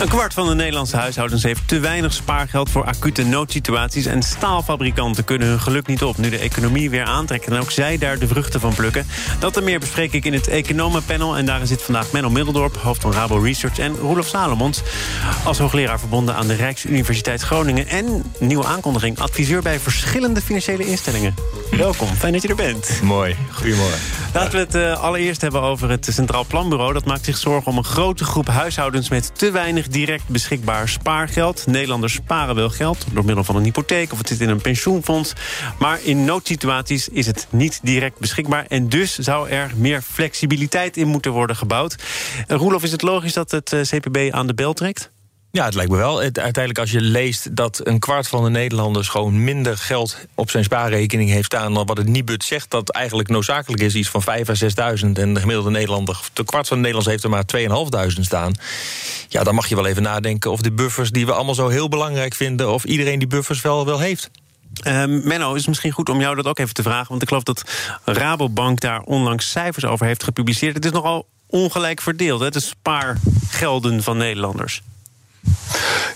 Een 0.00 0.08
kwart 0.08 0.34
van 0.34 0.48
de 0.48 0.54
Nederlandse 0.54 0.96
huishoudens 0.96 1.42
heeft 1.42 1.68
te 1.68 1.78
weinig 1.78 2.12
spaargeld 2.12 2.70
voor 2.70 2.84
acute 2.84 3.24
noodsituaties. 3.24 4.06
En 4.06 4.22
staalfabrikanten 4.22 5.24
kunnen 5.24 5.48
hun 5.48 5.60
geluk 5.60 5.86
niet 5.86 6.02
op 6.02 6.16
nu 6.16 6.30
de 6.30 6.38
economie 6.38 6.90
weer 6.90 7.04
aantrekt. 7.04 7.46
En 7.46 7.60
ook 7.60 7.70
zij 7.70 7.98
daar 7.98 8.18
de 8.18 8.26
vruchten 8.26 8.60
van 8.60 8.74
plukken. 8.74 9.06
Dat 9.38 9.56
en 9.56 9.64
meer 9.64 9.78
bespreek 9.78 10.12
ik 10.12 10.24
in 10.24 10.32
het 10.32 10.48
Economenpanel. 10.48 11.36
En 11.36 11.46
daarin 11.46 11.66
zit 11.66 11.82
vandaag 11.82 12.12
Menno 12.12 12.30
Middeldorp, 12.30 12.76
hoofd 12.76 13.02
van 13.02 13.12
Rabo 13.12 13.38
Research. 13.38 13.78
En 13.78 13.96
Roelof 13.96 14.26
Salomons, 14.26 14.82
als 15.44 15.58
hoogleraar 15.58 15.98
verbonden 15.98 16.34
aan 16.34 16.46
de 16.46 16.54
Rijksuniversiteit 16.54 17.42
Groningen. 17.42 17.88
En, 17.88 18.32
nieuwe 18.38 18.64
aankondiging, 18.64 19.18
adviseur 19.18 19.62
bij 19.62 19.80
verschillende 19.80 20.40
financiële 20.40 20.86
instellingen. 20.86 21.34
Welkom, 21.76 22.08
fijn 22.08 22.32
dat 22.32 22.42
je 22.42 22.48
er 22.48 22.54
bent. 22.54 23.00
Mooi, 23.02 23.36
goedemorgen. 23.52 23.98
Laten 24.34 24.52
we 24.52 24.58
het 24.58 24.74
uh, 24.74 25.02
allereerst 25.02 25.40
hebben 25.40 25.60
over 25.60 25.90
het 25.90 26.08
Centraal 26.12 26.44
Planbureau. 26.46 26.92
Dat 26.92 27.04
maakt 27.04 27.24
zich 27.24 27.36
zorgen 27.36 27.72
om 27.72 27.78
een 27.78 27.84
grote 27.84 28.24
groep 28.24 28.46
huishoudens 28.46 29.08
met 29.08 29.38
te 29.38 29.50
weinig 29.50 29.88
direct 29.88 30.28
beschikbaar 30.28 30.88
spaargeld. 30.88 31.66
Nederlanders 31.66 32.12
sparen 32.12 32.54
wel 32.54 32.70
geld 32.70 33.06
door 33.12 33.24
middel 33.24 33.44
van 33.44 33.56
een 33.56 33.64
hypotheek 33.64 34.12
of 34.12 34.18
het 34.18 34.28
zit 34.28 34.40
in 34.40 34.48
een 34.48 34.60
pensioenfonds. 34.60 35.32
Maar 35.78 35.98
in 36.02 36.24
noodsituaties 36.24 37.08
is 37.08 37.26
het 37.26 37.46
niet 37.50 37.80
direct 37.82 38.18
beschikbaar. 38.18 38.64
En 38.68 38.88
dus 38.88 39.18
zou 39.18 39.48
er 39.48 39.70
meer 39.76 40.02
flexibiliteit 40.02 40.96
in 40.96 41.08
moeten 41.08 41.32
worden 41.32 41.56
gebouwd. 41.56 41.96
Uh, 42.48 42.56
Roelof, 42.56 42.82
is 42.82 42.92
het 42.92 43.02
logisch 43.02 43.32
dat 43.32 43.50
het 43.50 43.72
uh, 43.72 43.80
CPB 43.80 44.32
aan 44.32 44.46
de 44.46 44.54
bel 44.54 44.72
trekt? 44.72 45.12
Ja, 45.54 45.64
het 45.64 45.74
lijkt 45.74 45.90
me 45.90 45.96
wel. 45.96 46.20
Uiteindelijk 46.20 46.78
als 46.78 46.90
je 46.90 47.00
leest 47.00 47.56
dat 47.56 47.80
een 47.82 47.98
kwart 47.98 48.28
van 48.28 48.44
de 48.44 48.50
Nederlanders... 48.50 49.08
gewoon 49.08 49.44
minder 49.44 49.78
geld 49.78 50.16
op 50.34 50.50
zijn 50.50 50.64
spaarrekening 50.64 51.30
heeft 51.30 51.44
staan... 51.44 51.74
dan 51.74 51.86
wat 51.86 51.96
het 51.96 52.08
Nibud 52.08 52.44
zegt 52.44 52.70
dat 52.70 52.90
eigenlijk 52.90 53.28
noodzakelijk 53.28 53.82
is... 53.82 53.94
iets 53.94 54.08
van 54.08 54.22
5.000 54.22 54.28
à 54.78 54.94
6.000 54.96 55.12
en 55.12 55.34
de 55.34 55.40
gemiddelde 55.40 55.70
Nederlander... 55.70 56.20
de 56.32 56.44
kwart 56.44 56.68
van 56.68 56.76
de 56.76 56.82
Nederlanders 56.82 57.22
heeft 57.22 57.24
er 57.24 57.68
maar 57.68 58.14
2.500 58.16 58.20
staan. 58.20 58.52
Ja, 59.28 59.44
dan 59.44 59.54
mag 59.54 59.66
je 59.66 59.74
wel 59.74 59.86
even 59.86 60.02
nadenken 60.02 60.50
of 60.50 60.60
de 60.60 60.72
buffers 60.72 61.10
die 61.10 61.26
we 61.26 61.32
allemaal 61.32 61.54
zo 61.54 61.68
heel 61.68 61.88
belangrijk 61.88 62.34
vinden... 62.34 62.72
of 62.72 62.84
iedereen 62.84 63.18
die 63.18 63.28
buffers 63.28 63.60
wel, 63.60 63.86
wel 63.86 63.98
heeft. 63.98 64.30
Uh, 64.86 65.04
Menno, 65.04 65.52
is 65.52 65.58
het 65.58 65.68
misschien 65.68 65.92
goed 65.92 66.08
om 66.08 66.20
jou 66.20 66.36
dat 66.36 66.46
ook 66.46 66.58
even 66.58 66.74
te 66.74 66.82
vragen... 66.82 67.08
want 67.08 67.22
ik 67.22 67.28
geloof 67.28 67.42
dat 67.42 67.62
Rabobank 68.04 68.80
daar 68.80 69.00
onlangs 69.00 69.50
cijfers 69.50 69.84
over 69.84 70.06
heeft 70.06 70.24
gepubliceerd. 70.24 70.74
Het 70.74 70.84
is 70.84 70.90
nogal 70.90 71.26
ongelijk 71.46 72.00
verdeeld, 72.00 72.40
hè, 72.40 72.50
de 72.50 72.60
spaargelden 72.60 74.02
van 74.02 74.16
Nederlanders. 74.16 74.82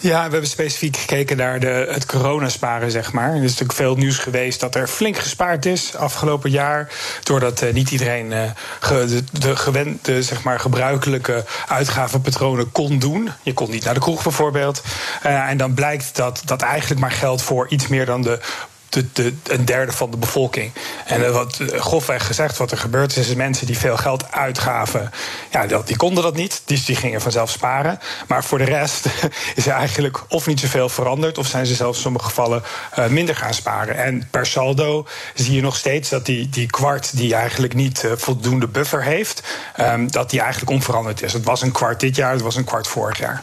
Ja, 0.00 0.24
we 0.24 0.30
hebben 0.30 0.46
specifiek 0.46 0.96
gekeken 0.96 1.36
naar 1.36 1.60
de, 1.60 1.88
het 1.90 2.06
coronasparen, 2.06 2.90
zeg 2.90 3.12
maar. 3.12 3.28
Er 3.30 3.36
is 3.36 3.50
natuurlijk 3.50 3.72
veel 3.72 3.96
nieuws 3.96 4.18
geweest 4.18 4.60
dat 4.60 4.74
er 4.74 4.88
flink 4.88 5.18
gespaard 5.18 5.66
is 5.66 5.96
afgelopen 5.96 6.50
jaar. 6.50 6.92
Doordat 7.22 7.62
uh, 7.62 7.72
niet 7.72 7.90
iedereen 7.90 8.54
ge, 8.80 9.04
de, 9.06 9.38
de, 9.38 9.56
gewende, 9.56 10.22
zeg 10.22 10.42
maar, 10.42 10.60
gebruikelijke 10.60 11.44
uitgavenpatronen 11.68 12.72
kon 12.72 12.98
doen. 12.98 13.30
Je 13.42 13.52
kon 13.52 13.70
niet 13.70 13.84
naar 13.84 13.94
de 13.94 14.00
kroeg 14.00 14.22
bijvoorbeeld. 14.22 14.82
Uh, 15.26 15.48
en 15.48 15.56
dan 15.56 15.74
blijkt 15.74 16.16
dat 16.16 16.42
dat 16.44 16.62
eigenlijk 16.62 17.00
maar 17.00 17.12
geldt 17.12 17.42
voor 17.42 17.68
iets 17.68 17.88
meer 17.88 18.06
dan 18.06 18.22
de 18.22 18.40
de, 18.88 19.12
de, 19.12 19.34
een 19.46 19.64
derde 19.64 19.92
van 19.92 20.10
de 20.10 20.16
bevolking. 20.16 20.72
En 21.06 21.32
wat 21.32 21.58
grofweg 21.66 22.26
gezegd, 22.26 22.56
wat 22.56 22.70
er 22.70 22.78
gebeurt 22.78 23.16
is, 23.16 23.28
is 23.28 23.34
mensen 23.34 23.66
die 23.66 23.78
veel 23.78 23.96
geld 23.96 24.32
uitgaven, 24.32 25.10
ja, 25.50 25.66
die 25.66 25.96
konden 25.96 26.22
dat 26.22 26.36
niet, 26.36 26.62
dus 26.64 26.84
die 26.84 26.96
gingen 26.96 27.20
vanzelf 27.20 27.50
sparen. 27.50 27.98
Maar 28.26 28.44
voor 28.44 28.58
de 28.58 28.64
rest 28.64 29.06
is 29.54 29.66
er 29.66 29.72
eigenlijk 29.72 30.22
of 30.28 30.46
niet 30.46 30.60
zoveel 30.60 30.88
veranderd, 30.88 31.38
of 31.38 31.46
zijn 31.46 31.66
ze 31.66 31.74
zelfs 31.74 31.96
in 31.96 32.02
sommige 32.02 32.24
gevallen 32.24 32.62
uh, 32.98 33.06
minder 33.06 33.36
gaan 33.36 33.54
sparen. 33.54 33.96
En 33.96 34.28
per 34.30 34.46
saldo 34.46 35.06
zie 35.34 35.54
je 35.54 35.62
nog 35.62 35.76
steeds 35.76 36.08
dat 36.08 36.26
die, 36.26 36.48
die 36.48 36.66
kwart 36.66 37.16
die 37.16 37.34
eigenlijk 37.34 37.74
niet 37.74 38.02
uh, 38.04 38.12
voldoende 38.16 38.66
buffer 38.66 39.02
heeft, 39.02 39.42
um, 39.80 40.10
dat 40.10 40.30
die 40.30 40.40
eigenlijk 40.40 40.70
onveranderd 40.70 41.22
is. 41.22 41.32
Het 41.32 41.44
was 41.44 41.62
een 41.62 41.72
kwart 41.72 42.00
dit 42.00 42.16
jaar, 42.16 42.32
het 42.32 42.42
was 42.42 42.56
een 42.56 42.64
kwart 42.64 42.86
vorig 42.86 43.18
jaar. 43.18 43.42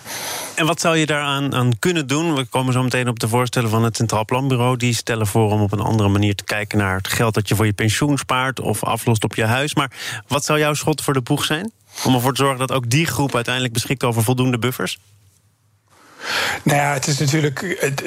En 0.55 0.65
wat 0.65 0.81
zou 0.81 0.97
je 0.97 1.05
daaraan 1.05 1.55
aan 1.55 1.79
kunnen 1.79 2.07
doen? 2.07 2.35
We 2.35 2.45
komen 2.45 2.73
zo 2.73 2.83
meteen 2.83 3.07
op 3.07 3.19
de 3.19 3.27
voorstellen 3.27 3.69
van 3.69 3.83
het 3.83 3.95
Centraal 3.95 4.25
Planbureau. 4.25 4.77
Die 4.77 4.93
stellen 4.93 5.27
voor 5.27 5.51
om 5.51 5.61
op 5.61 5.71
een 5.71 5.79
andere 5.79 6.09
manier 6.09 6.35
te 6.35 6.43
kijken 6.43 6.77
naar 6.77 6.95
het 6.95 7.07
geld 7.07 7.33
dat 7.33 7.47
je 7.47 7.55
voor 7.55 7.65
je 7.65 7.73
pensioen 7.73 8.17
spaart 8.17 8.59
of 8.59 8.83
aflost 8.83 9.23
op 9.23 9.35
je 9.35 9.43
huis. 9.43 9.75
Maar 9.75 9.91
wat 10.27 10.45
zou 10.45 10.59
jouw 10.59 10.73
schot 10.73 11.01
voor 11.01 11.13
de 11.13 11.21
boeg 11.21 11.45
zijn? 11.45 11.71
Om 12.03 12.13
ervoor 12.13 12.33
te 12.33 12.41
zorgen 12.41 12.59
dat 12.59 12.71
ook 12.71 12.89
die 12.89 13.05
groep 13.05 13.35
uiteindelijk 13.35 13.73
beschikt 13.73 14.03
over 14.03 14.23
voldoende 14.23 14.59
buffers? 14.59 14.99
Nou 16.63 16.79
ja, 16.79 16.93
het 16.93 17.07
is 17.07 17.19
natuurlijk. 17.19 17.77
Het, 17.79 18.03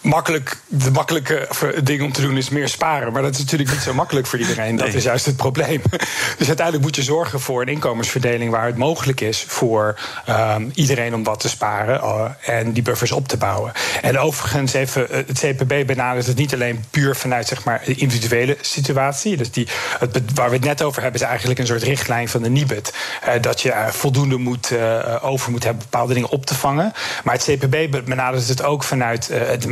makkelijk, 0.00 0.56
de 0.66 0.90
makkelijke 0.90 1.48
ding 1.82 2.02
om 2.02 2.12
te 2.12 2.20
doen 2.20 2.36
is 2.36 2.48
meer 2.48 2.68
sparen. 2.68 3.12
Maar 3.12 3.22
dat 3.22 3.32
is 3.32 3.38
natuurlijk 3.38 3.70
niet 3.70 3.80
zo 3.80 3.94
makkelijk 3.94 4.26
voor 4.26 4.38
iedereen. 4.38 4.76
Dat 4.76 4.94
is 4.94 5.04
juist 5.04 5.26
het 5.26 5.36
probleem. 5.36 5.82
Dus 6.38 6.46
uiteindelijk 6.46 6.86
moet 6.86 6.96
je 6.96 7.02
zorgen 7.02 7.40
voor 7.40 7.62
een 7.62 7.68
inkomensverdeling 7.68 8.50
waar 8.50 8.66
het 8.66 8.76
mogelijk 8.76 9.20
is 9.20 9.44
voor 9.48 9.98
um, 10.28 10.70
iedereen 10.74 11.14
om 11.14 11.24
wat 11.24 11.40
te 11.40 11.48
sparen 11.48 12.00
uh, 12.02 12.24
en 12.58 12.72
die 12.72 12.82
buffers 12.82 13.12
op 13.12 13.28
te 13.28 13.36
bouwen. 13.36 13.72
En 14.02 14.18
overigens 14.18 14.72
even, 14.72 15.06
het 15.10 15.38
CPB 15.38 15.86
benadert 15.86 16.26
het 16.26 16.36
niet 16.36 16.54
alleen 16.54 16.84
puur 16.90 17.16
vanuit 17.16 17.46
zeg 17.46 17.64
maar, 17.64 17.82
de 17.84 17.94
individuele 17.94 18.56
situatie. 18.60 19.36
Dus 19.36 19.50
die, 19.50 19.68
het, 19.98 20.20
waar 20.34 20.48
we 20.48 20.56
het 20.56 20.64
net 20.64 20.82
over 20.82 21.02
hebben, 21.02 21.20
is 21.20 21.26
eigenlijk 21.26 21.58
een 21.58 21.66
soort 21.66 21.82
richtlijn 21.82 22.28
van 22.28 22.42
de 22.42 22.50
NIBUD. 22.50 22.94
Uh, 23.28 23.34
dat 23.40 23.60
je 23.60 23.68
uh, 23.68 23.86
voldoende 23.86 24.36
moet, 24.36 24.72
over 25.20 25.50
moet 25.50 25.64
hebben 25.64 25.82
bepaalde 25.82 26.14
dingen 26.14 26.28
op 26.28 26.46
te 26.46 26.54
vangen. 26.54 26.92
Maar 27.24 27.34
het 27.34 27.44
CPB 27.44 28.04
benadert 28.04 28.48
het 28.48 28.62
ook 28.62 28.84
vanuit 28.84 29.28
het 29.32 29.66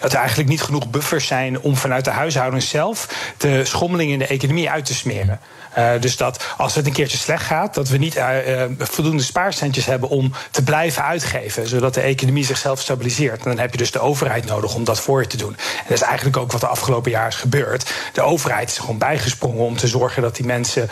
Dat 0.00 0.12
er 0.12 0.18
eigenlijk 0.18 0.48
niet 0.48 0.62
genoeg 0.62 0.90
buffers 0.90 1.26
zijn 1.26 1.60
om 1.60 1.76
vanuit 1.76 2.04
de 2.04 2.10
huishoudens 2.10 2.68
zelf 2.68 3.08
de 3.36 3.64
schommeling 3.64 4.12
in 4.12 4.18
de 4.18 4.26
economie 4.26 4.70
uit 4.70 4.84
te 4.84 4.94
smeren. 4.94 5.40
Uh, 5.78 5.90
dus 6.00 6.16
dat 6.16 6.44
als 6.56 6.74
het 6.74 6.86
een 6.86 6.92
keertje 6.92 7.18
slecht 7.18 7.44
gaat, 7.44 7.74
dat 7.74 7.88
we 7.88 7.96
niet 7.96 8.16
uh, 8.16 8.48
uh, 8.48 8.62
voldoende 8.78 9.22
spaarcentjes 9.22 9.86
hebben 9.86 10.08
om 10.08 10.32
te 10.50 10.62
blijven 10.62 11.04
uitgeven, 11.04 11.68
zodat 11.68 11.94
de 11.94 12.00
economie 12.00 12.44
zichzelf 12.44 12.80
stabiliseert. 12.80 13.44
En 13.44 13.50
dan 13.50 13.58
heb 13.58 13.72
je 13.72 13.78
dus 13.78 13.90
de 13.90 14.00
overheid 14.00 14.46
nodig 14.46 14.74
om 14.74 14.84
dat 14.84 15.00
voor 15.00 15.20
je 15.20 15.26
te 15.26 15.36
doen. 15.36 15.56
En 15.56 15.84
dat 15.88 15.96
is 15.96 16.02
eigenlijk 16.02 16.36
ook 16.36 16.52
wat 16.52 16.60
de 16.60 16.66
afgelopen 16.66 17.10
jaar 17.10 17.28
is 17.28 17.34
gebeurd. 17.34 17.92
De 18.12 18.22
overheid 18.22 18.68
is 18.68 18.74
er 18.76 18.80
gewoon 18.80 18.98
bijgesprongen 18.98 19.64
om 19.64 19.76
te 19.76 19.86
zorgen 19.86 20.22
dat 20.22 20.36
die 20.36 20.46
mensen 20.46 20.90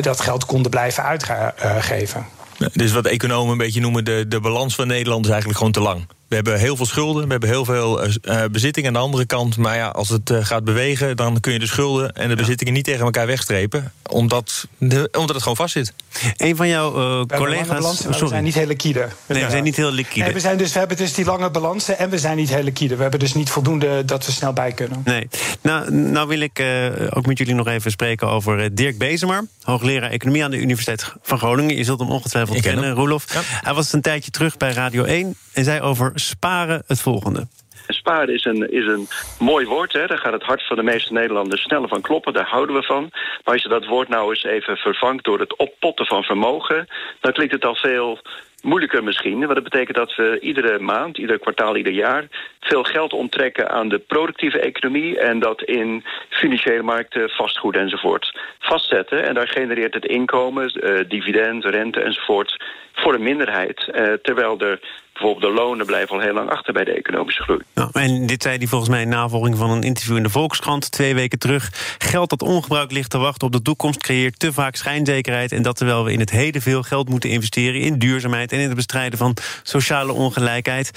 dat 0.00 0.20
geld 0.20 0.44
konden 0.44 0.70
blijven 0.70 1.04
uitgeven. 1.04 2.26
Dus 2.72 2.92
wat 2.92 3.06
economen 3.06 3.52
een 3.52 3.58
beetje 3.58 3.80
noemen, 3.80 4.04
de, 4.04 4.24
de 4.28 4.40
balans 4.40 4.74
van 4.74 4.86
Nederland 4.86 5.24
is 5.24 5.30
eigenlijk 5.30 5.58
gewoon 5.58 5.72
te 5.72 5.80
lang. 5.80 6.06
We 6.28 6.34
hebben 6.34 6.58
heel 6.58 6.76
veel 6.76 6.86
schulden, 6.86 7.24
we 7.24 7.30
hebben 7.30 7.48
heel 7.48 7.64
veel 7.64 8.04
uh, 8.04 8.44
bezitting 8.52 8.86
aan 8.86 8.92
de 8.92 8.98
andere 8.98 9.26
kant. 9.26 9.56
Maar 9.56 9.76
ja, 9.76 9.88
als 9.88 10.08
het 10.08 10.30
uh, 10.30 10.44
gaat 10.44 10.64
bewegen, 10.64 11.16
dan 11.16 11.40
kun 11.40 11.52
je 11.52 11.58
de 11.58 11.66
schulden 11.66 12.12
en 12.12 12.28
de 12.28 12.34
ja. 12.34 12.40
bezittingen 12.40 12.72
niet 12.72 12.84
tegen 12.84 13.04
elkaar 13.04 13.26
wegstrepen. 13.26 13.92
Omdat, 14.10 14.66
de, 14.78 15.08
omdat 15.12 15.28
het 15.28 15.42
gewoon 15.42 15.56
vastzit. 15.56 15.92
Een 16.36 16.56
van 16.56 16.68
jouw 16.68 17.20
uh, 17.20 17.38
collega's. 17.38 17.96
Sorry. 17.96 18.18
We 18.18 18.28
zijn 18.28 18.44
niet 18.44 18.54
heel 18.54 18.66
liquide. 18.66 19.08
Nee, 19.26 19.44
we 19.44 19.50
zijn 19.50 19.64
niet 19.64 19.76
heel 19.76 19.92
liquide. 19.92 20.32
We, 20.32 20.40
zijn 20.40 20.56
dus, 20.56 20.72
we 20.72 20.78
hebben 20.78 20.96
dus 20.96 21.14
die 21.14 21.24
lange 21.24 21.50
balansen 21.50 21.98
en 21.98 22.10
we 22.10 22.18
zijn 22.18 22.36
niet 22.36 22.48
heel 22.48 22.62
liquide. 22.62 22.96
We 22.96 23.02
hebben 23.02 23.20
dus 23.20 23.34
niet 23.34 23.50
voldoende 23.50 24.04
dat 24.04 24.26
we 24.26 24.32
snel 24.32 24.52
bij 24.52 24.72
kunnen. 24.72 25.00
Nee. 25.04 25.28
Nou, 25.60 25.92
nou 25.94 26.28
wil 26.28 26.40
ik 26.40 26.62
ook 27.10 27.26
met 27.26 27.38
jullie 27.38 27.54
nog 27.54 27.66
even 27.66 27.90
spreken 27.90 28.28
over 28.28 28.74
Dirk 28.74 28.98
Bezemer, 28.98 29.46
hoogleraar 29.62 30.10
economie 30.10 30.44
aan 30.44 30.50
de 30.50 30.60
Universiteit 30.60 31.12
van 31.22 31.38
Groningen. 31.38 31.76
Je 31.76 31.84
zult 31.84 31.98
hem 31.98 32.10
ongetwijfeld 32.10 32.56
ik 32.56 32.62
kennen, 32.62 32.92
Roelof. 32.92 33.32
Ja. 33.32 33.40
Hij 33.44 33.74
was 33.74 33.92
een 33.92 34.00
tijdje 34.00 34.30
terug 34.30 34.56
bij 34.56 34.72
Radio 34.72 35.04
1 35.04 35.36
en 35.52 35.64
zei 35.64 35.80
over 35.80 36.12
sparen 36.18 36.82
het 36.86 37.00
volgende. 37.00 37.46
Sparen 37.88 38.34
is 38.34 38.44
een, 38.44 38.70
is 38.70 38.86
een 38.86 39.08
mooi 39.38 39.66
woord. 39.66 39.92
Hè? 39.92 40.06
Daar 40.06 40.18
gaat 40.18 40.32
het 40.32 40.42
hart 40.42 40.66
van 40.66 40.76
de 40.76 40.82
meeste 40.82 41.12
Nederlanders 41.12 41.62
sneller 41.62 41.88
van 41.88 42.00
kloppen. 42.00 42.32
Daar 42.32 42.48
houden 42.48 42.76
we 42.76 42.82
van. 42.82 43.02
Maar 43.44 43.54
als 43.54 43.62
je 43.62 43.68
dat 43.68 43.86
woord 43.86 44.08
nou 44.08 44.30
eens 44.30 44.44
even 44.44 44.76
vervangt 44.76 45.24
door 45.24 45.38
het 45.38 45.56
oppotten 45.56 46.06
van 46.06 46.22
vermogen... 46.22 46.88
dan 47.20 47.32
klinkt 47.32 47.52
het 47.52 47.64
al 47.64 47.74
veel 47.74 48.20
moeilijker 48.66 49.04
misschien. 49.04 49.38
Want 49.38 49.54
dat 49.54 49.62
betekent 49.62 49.96
dat 49.96 50.14
we 50.14 50.38
iedere 50.40 50.78
maand, 50.78 51.18
ieder 51.18 51.38
kwartaal, 51.38 51.76
ieder 51.76 51.92
jaar... 51.92 52.28
veel 52.60 52.82
geld 52.82 53.12
onttrekken 53.12 53.70
aan 53.70 53.88
de 53.88 53.98
productieve 53.98 54.60
economie... 54.60 55.18
en 55.18 55.38
dat 55.38 55.62
in 55.62 56.04
financiële 56.28 56.82
markten, 56.82 57.28
vastgoed 57.28 57.76
enzovoort 57.76 58.38
vastzetten. 58.58 59.26
En 59.26 59.34
daar 59.34 59.48
genereert 59.48 59.94
het 59.94 60.04
inkomen, 60.04 60.72
uh, 60.74 61.08
dividend, 61.08 61.64
rente 61.64 62.00
enzovoort... 62.00 62.64
voor 62.92 63.14
een 63.14 63.22
minderheid. 63.22 63.88
Uh, 63.94 64.12
terwijl 64.22 64.60
er 64.60 64.80
bijvoorbeeld 65.12 65.54
de 65.54 65.60
lonen 65.60 65.86
blijven 65.86 66.16
al 66.16 66.22
heel 66.22 66.32
lang 66.32 66.50
achter 66.50 66.72
bij 66.72 66.84
de 66.84 66.92
economische 66.92 67.42
groei. 67.42 67.60
En 67.92 68.26
dit 68.26 68.42
zei 68.42 68.56
hij 68.56 68.66
volgens 68.66 68.90
mij 68.90 69.02
in 69.02 69.08
navolging 69.08 69.56
van 69.56 69.70
een 69.70 69.82
interview 69.82 70.16
in 70.16 70.22
de 70.22 70.28
Volkskrant 70.28 70.90
twee 70.90 71.14
weken 71.14 71.38
terug. 71.38 71.70
Geld 71.98 72.30
dat 72.30 72.42
ongebruikt 72.42 72.92
ligt 72.92 73.10
te 73.10 73.18
wachten 73.18 73.46
op 73.46 73.52
de 73.52 73.62
toekomst 73.62 74.02
creëert 74.02 74.38
te 74.38 74.52
vaak 74.52 74.76
schijnzekerheid. 74.76 75.52
En 75.52 75.62
dat 75.62 75.76
terwijl 75.76 76.04
we 76.04 76.12
in 76.12 76.20
het 76.20 76.30
heden 76.30 76.62
veel 76.62 76.82
geld 76.82 77.08
moeten 77.08 77.30
investeren 77.30 77.80
in 77.80 77.98
duurzaamheid 77.98 78.52
en 78.56 78.62
in 78.62 78.66
het 78.66 78.76
bestrijden 78.76 79.18
van 79.18 79.36
sociale 79.62 80.12
ongelijkheid. 80.12 80.90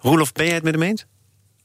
Roelof, 0.00 0.32
ben 0.32 0.46
jij 0.46 0.54
het 0.54 0.64
met 0.64 0.74
hem 0.74 0.82
eens? 0.82 1.04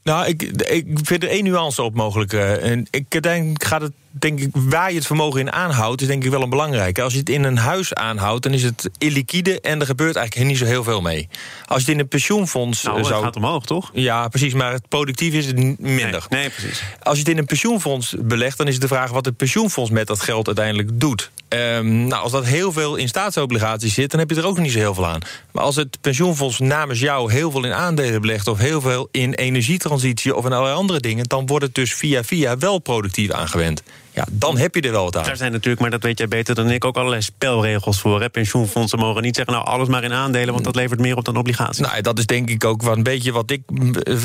Nou, 0.02 0.26
ik, 0.26 0.42
ik 0.42 0.86
vind 1.02 1.22
er 1.22 1.28
één 1.28 1.44
nuance 1.44 1.82
op 1.82 1.94
mogelijk. 1.94 2.32
Uh, 2.32 2.70
en 2.70 2.86
ik 2.90 3.22
denk, 3.22 3.64
gaat 3.64 3.80
het 3.80 3.92
denk 4.20 4.40
ik, 4.40 4.50
waar 4.52 4.90
je 4.90 4.96
het 4.96 5.06
vermogen 5.06 5.40
in 5.40 5.52
aanhoudt, 5.52 6.00
is 6.00 6.06
denk 6.06 6.24
ik 6.24 6.30
wel 6.30 6.42
een 6.42 6.50
belangrijke. 6.50 7.02
Als 7.02 7.12
je 7.12 7.18
het 7.18 7.28
in 7.28 7.44
een 7.44 7.56
huis 7.56 7.94
aanhoudt, 7.94 8.42
dan 8.42 8.52
is 8.52 8.62
het 8.62 8.90
illiquide 8.98 9.60
en 9.60 9.80
er 9.80 9.86
gebeurt 9.86 10.16
eigenlijk 10.16 10.48
niet 10.48 10.58
zo 10.58 10.64
heel 10.64 10.82
veel 10.82 11.00
mee. 11.00 11.28
Als 11.66 11.78
je 11.78 11.84
het 11.84 11.94
in 11.94 11.98
een 11.98 12.08
pensioenfonds 12.08 12.82
nou, 12.82 13.04
zou. 13.04 13.14
Het 13.14 13.24
gaat 13.24 13.36
omhoog, 13.36 13.64
toch? 13.64 13.90
Ja, 13.92 14.28
precies. 14.28 14.54
Maar 14.54 14.72
het 14.72 14.88
productief 14.88 15.34
is 15.34 15.46
het 15.46 15.56
minder. 15.80 16.26
Nee, 16.28 16.40
nee, 16.40 16.50
precies. 16.50 16.82
Als 17.02 17.14
je 17.14 17.22
het 17.22 17.32
in 17.32 17.38
een 17.38 17.46
pensioenfonds 17.46 18.14
belegt, 18.18 18.58
dan 18.58 18.66
is 18.66 18.72
het 18.72 18.82
de 18.82 18.88
vraag 18.88 19.10
wat 19.10 19.24
het 19.24 19.36
pensioenfonds 19.36 19.90
met 19.90 20.06
dat 20.06 20.20
geld 20.20 20.46
uiteindelijk 20.46 21.00
doet. 21.00 21.30
Um, 21.48 22.06
nou, 22.06 22.22
als 22.22 22.32
dat 22.32 22.44
heel 22.44 22.72
veel 22.72 22.96
in 22.96 23.08
staatsobligaties 23.08 23.94
zit, 23.94 24.10
dan 24.10 24.20
heb 24.20 24.30
je 24.30 24.36
er 24.36 24.46
ook 24.46 24.58
niet 24.58 24.72
zo 24.72 24.78
heel 24.78 24.94
veel 24.94 25.06
aan. 25.06 25.20
Maar 25.52 25.64
als 25.64 25.76
het 25.76 26.00
pensioenfonds 26.00 26.58
namens 26.58 27.00
jou 27.00 27.32
heel 27.32 27.50
veel 27.50 27.64
in 27.64 27.72
aandelen 27.72 28.20
belegt, 28.20 28.48
of 28.48 28.58
heel 28.58 28.80
veel 28.80 29.08
in 29.10 29.32
energietransitie 29.34 30.34
of 30.34 30.44
in 30.44 30.52
allerlei 30.52 30.76
andere 30.76 31.00
dingen, 31.00 31.24
dan 31.24 31.46
wordt 31.46 31.64
het 31.64 31.74
dus 31.74 31.94
via 31.94 32.24
via 32.24 32.58
wel 32.58 32.78
productief 32.78 33.30
aangewend 33.30 33.82
ja, 34.18 34.26
dan 34.30 34.58
heb 34.58 34.74
je 34.74 34.80
er 34.80 34.90
wel 34.90 35.04
wat 35.04 35.16
aan. 35.16 35.24
Daar 35.24 35.36
zijn 35.36 35.52
natuurlijk, 35.52 35.80
maar 35.80 35.90
dat 35.90 36.02
weet 36.02 36.18
jij 36.18 36.28
beter 36.28 36.54
dan 36.54 36.70
ik, 36.70 36.84
ook 36.84 36.96
allerlei 36.96 37.22
spelregels 37.22 38.00
voor. 38.00 38.20
Hè? 38.20 38.28
Pensioenfondsen 38.28 38.98
mogen 38.98 39.22
niet 39.22 39.36
zeggen, 39.36 39.54
nou 39.54 39.66
alles 39.66 39.88
maar 39.88 40.04
in 40.04 40.12
aandelen, 40.12 40.52
want 40.52 40.64
dat 40.64 40.74
levert 40.74 41.00
meer 41.00 41.16
op 41.16 41.24
dan 41.24 41.36
obligaties. 41.36 41.78
Nou, 41.78 42.00
dat 42.02 42.18
is 42.18 42.26
denk 42.26 42.50
ik 42.50 42.64
ook 42.64 42.82
wel 42.82 42.96
een 42.96 43.02
beetje 43.02 43.32
wat 43.32 43.50
ik 43.50 43.62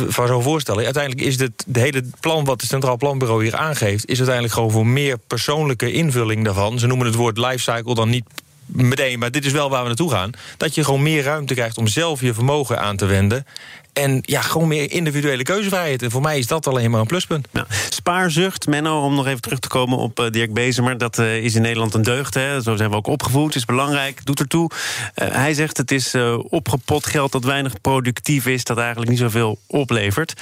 van 0.08 0.28
zou 0.28 0.42
voorstellen. 0.42 0.84
Uiteindelijk 0.84 1.26
is 1.28 1.40
het, 1.40 1.64
de 1.68 1.80
hele 1.80 2.04
plan 2.20 2.44
wat 2.46 2.62
het 2.62 2.70
Centraal 2.70 2.98
Planbureau 2.98 3.44
hier 3.44 3.56
aangeeft, 3.56 4.06
is 4.06 4.18
uiteindelijk 4.18 4.54
gewoon 4.54 4.72
voor 4.72 4.88
meer 4.88 5.18
persoonlijke 5.28 5.92
invulling 5.92 6.46
daarvan. 6.46 6.80
Ze 6.80 6.88
noemen 6.88 7.06
het 7.06 7.16
woord 7.16 7.38
lifecycle 7.38 7.96
dan 7.96 8.10
niet 8.10 8.26
meteen, 8.66 9.20
maar 9.20 9.32
dit 9.32 9.46
is 9.46 9.52
wel 9.52 9.70
waar 9.70 9.82
we 9.82 9.88
naartoe 9.88 10.12
gaan. 10.12 10.32
Dat 10.58 10.76
je 10.76 10.84
gewoon 10.84 11.04
meer 11.04 11.24
ruimte 11.24 11.54
krijgt 11.54 11.78
om 11.78 11.88
zelf 11.88 12.22
je 12.22 12.34
vermogen 12.34 12.80
aan 12.80 12.96
te 12.96 13.06
wenden. 13.06 13.46
En 13.94 14.20
ja, 14.22 14.42
gewoon 14.42 14.68
meer 14.68 14.92
individuele 14.92 15.44
keuzevrijheid. 15.44 16.02
En 16.02 16.12
voor 16.12 16.22
mij 16.22 16.38
is 16.38 16.48
dat 16.48 16.68
alleen 16.68 16.92
maar 16.92 17.00
een 17.00 17.08
pluspunt. 17.08 17.48
Spaarzucht, 17.90 18.68
Menno, 18.68 19.04
om 19.04 19.16
nog 19.16 19.28
even 19.28 19.42
terug 19.42 19.60
te 19.60 19.68
komen 19.68 19.98
op 19.98 20.20
uh, 20.20 20.30
Dirk 20.30 20.54
Bezemer. 20.54 20.98
Dat 20.98 21.18
uh, 21.18 21.44
is 21.44 21.56
in 21.56 21.62
Nederland 21.62 21.94
een 21.94 22.04
deugd. 22.04 22.34
Hè? 22.34 22.62
Zo 22.62 22.76
zijn 22.76 22.90
we 22.90 22.96
ook 22.96 23.08
opgevoed. 23.08 23.56
is 23.56 23.66
belangrijk, 23.66 24.26
doet 24.26 24.40
ertoe. 24.40 24.70
Uh, 25.16 25.28
hij 25.32 25.54
zegt 25.54 25.78
het 25.78 25.92
is 25.92 26.16
opgepot 26.50 27.06
geld 27.06 27.32
dat 27.32 27.44
weinig 27.44 27.82
productief 27.82 28.46
is. 28.46 28.64
Dat 28.64 28.78
eigenlijk 28.78 29.10
niet 29.10 29.20
zoveel 29.20 29.60
oplevert. 29.68 30.34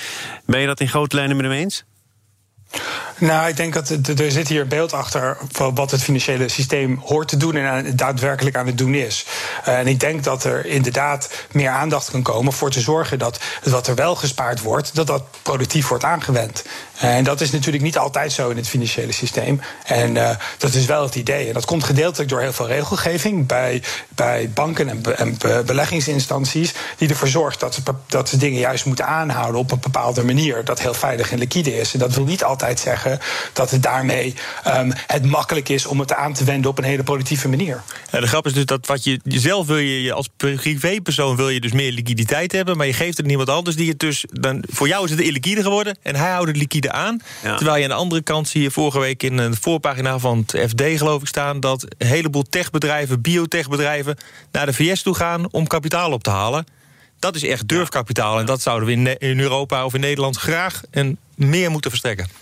Ben 0.46 0.60
je 0.60 0.68
dat 0.68 0.80
in 0.80 0.88
grote 0.88 1.16
lijnen 1.16 1.36
met 1.38 1.46
hem 1.46 1.56
eens? 1.56 1.84
Nou, 3.22 3.48
ik 3.48 3.56
denk 3.56 3.74
dat 3.74 3.90
er 3.90 4.32
zit 4.32 4.48
hier 4.48 4.62
een 4.62 4.68
beeld 4.68 4.94
achter 4.94 5.38
van 5.52 5.76
wat 5.76 5.92
het 5.92 6.04
financiële 6.04 6.48
systeem 6.50 7.02
hoort 7.06 7.28
te 7.28 7.38
doen 7.38 7.56
en 7.56 7.96
daadwerkelijk 7.96 8.56
aan 8.56 8.66
het 8.66 8.78
doen 8.78 8.94
is. 8.94 9.26
Eh, 9.64 9.80
en 9.80 9.88
ik 9.88 10.00
denk 10.00 10.24
dat 10.24 10.44
er 10.44 10.66
inderdaad 10.66 11.30
meer 11.52 11.70
aandacht 11.70 12.12
kan 12.12 12.22
komen 12.22 12.54
voor 12.54 12.72
te 12.72 12.80
zorgen 12.80 13.20
dat 13.20 13.40
wat 13.64 13.88
er 13.88 13.96
wel 13.96 14.16
gespaard 14.16 14.62
wordt, 14.62 14.96
dat 14.96 15.08
dat 15.08 15.24
productief 15.42 15.88
wordt 15.88 16.04
aangewend. 16.04 16.64
Eh, 16.98 17.16
en 17.16 17.24
dat 17.24 17.42
is 17.42 17.52
natuurlijk 17.52 17.84
niet 17.84 17.98
altijd 17.98 18.32
zo 18.32 18.50
in 18.50 18.58
het 18.58 18.68
financiële 18.68 19.12
systeem. 19.12 19.62
En 19.86 20.16
uh, 20.16 20.30
dat 20.58 20.74
is 20.74 20.86
wel 20.86 21.04
het 21.04 21.16
idee. 21.16 21.48
En 21.48 21.54
dat 21.54 21.66
komt 21.66 21.84
gedeeltelijk 21.84 22.30
door 22.30 22.42
heel 22.42 22.54
veel 22.54 22.68
regelgeving 22.68 23.48
bij, 23.48 23.84
bij 24.10 24.50
banken 24.54 25.04
en, 25.18 25.38
beleggingsinstanties, 25.66 26.74
die 26.98 27.10
ervoor 27.10 27.28
zorgt 27.28 27.60
dat 27.60 27.80
dat 28.08 28.30
ze 28.30 28.38
dingen 28.38 28.60
juist 28.60 28.86
moeten 28.86 29.06
aanhouden 29.06 29.60
op 29.60 29.72
een 29.72 29.80
bepaalde 29.80 30.24
manier, 30.24 30.66
dat 30.66 30.82
heel 30.82 30.94
veilig 30.94 31.32
en 31.32 31.38
liquide 31.38 31.78
is. 31.78 31.94
En 31.94 32.00
dat 32.00 32.14
wil 32.14 32.24
niet 32.24 32.44
altijd 32.44 32.61
zeggen 32.70 33.20
dat 33.54 33.72
het 33.72 33.84
daarmee 33.84 34.34
um, 34.68 34.92
het 35.08 35.26
makkelijk 35.26 35.70
is 35.70 35.86
om 35.86 36.00
het 36.00 36.14
aan 36.14 36.34
te 36.34 36.44
wenden 36.44 36.70
op 36.70 36.78
een 36.78 36.84
hele 36.84 37.04
productieve 37.04 37.50
manier. 37.50 37.82
Ja, 38.12 38.20
de 38.20 38.28
grap 38.28 38.46
is 38.46 38.54
dus 38.54 38.66
dat 38.66 38.88
wat 38.88 39.04
je 39.04 39.20
zelf 39.26 39.68
wil 39.68 39.78
je 39.78 40.14
als 40.14 40.30
privépersoon 40.38 41.36
wil 41.36 41.50
je 41.50 41.62
dus 41.62 41.72
meer 41.72 41.92
liquiditeit 41.92 42.52
hebben, 42.52 42.78
maar 42.78 42.88
je 42.88 42.94
geeft 42.94 43.18
het 43.18 43.26
niemand 43.26 43.50
anders 43.50 43.76
die 43.76 43.90
het 43.90 44.00
dus 44.00 44.26
dan 44.32 44.64
voor 44.70 44.88
jou 44.88 45.06
is 45.06 45.12
het 45.12 45.20
illiquide 45.20 45.62
geworden 45.62 45.98
en 46.02 46.16
hij 46.16 46.32
houdt 46.32 46.48
het 46.48 46.58
liquide 46.58 46.92
aan. 46.92 47.20
Terwijl 47.42 47.78
je 47.78 47.84
aan 47.84 47.90
de 47.90 47.96
andere 47.96 48.22
kant 48.22 48.48
zie 48.48 48.62
je 48.62 48.72
vorige 48.72 49.00
week 49.00 49.24
in 49.24 49.38
een 49.38 49.56
voorpagina 49.56 50.20
van 50.20 50.44
het 50.48 50.70
FD 50.70 50.82
geloof 50.98 51.22
ik 51.22 51.28
staan 51.28 51.60
dat 51.60 51.86
een 51.98 52.08
heleboel 52.08 52.44
techbedrijven, 52.44 53.22
biotechbedrijven 53.22 54.18
naar 54.52 54.66
de 54.66 54.74
VS 54.74 55.02
toe 55.02 55.16
gaan 55.16 55.52
om 55.52 55.68
kapitaal 55.68 56.12
op 56.12 56.24
te 56.24 56.30
halen. 56.30 56.66
Dat 57.20 57.36
is 57.36 57.44
echt 57.44 57.68
durfkapitaal. 57.68 58.40
En 58.40 58.46
dat 58.46 58.62
zouden 58.62 58.88
we 58.88 59.18
in 59.18 59.40
Europa 59.40 59.86
of 59.86 59.94
in 59.94 60.00
Nederland 60.00 60.38
graag 60.38 60.82
en 60.92 61.18
meer 61.36 61.72
moeten 61.72 61.90
verstrekken. 61.90 62.41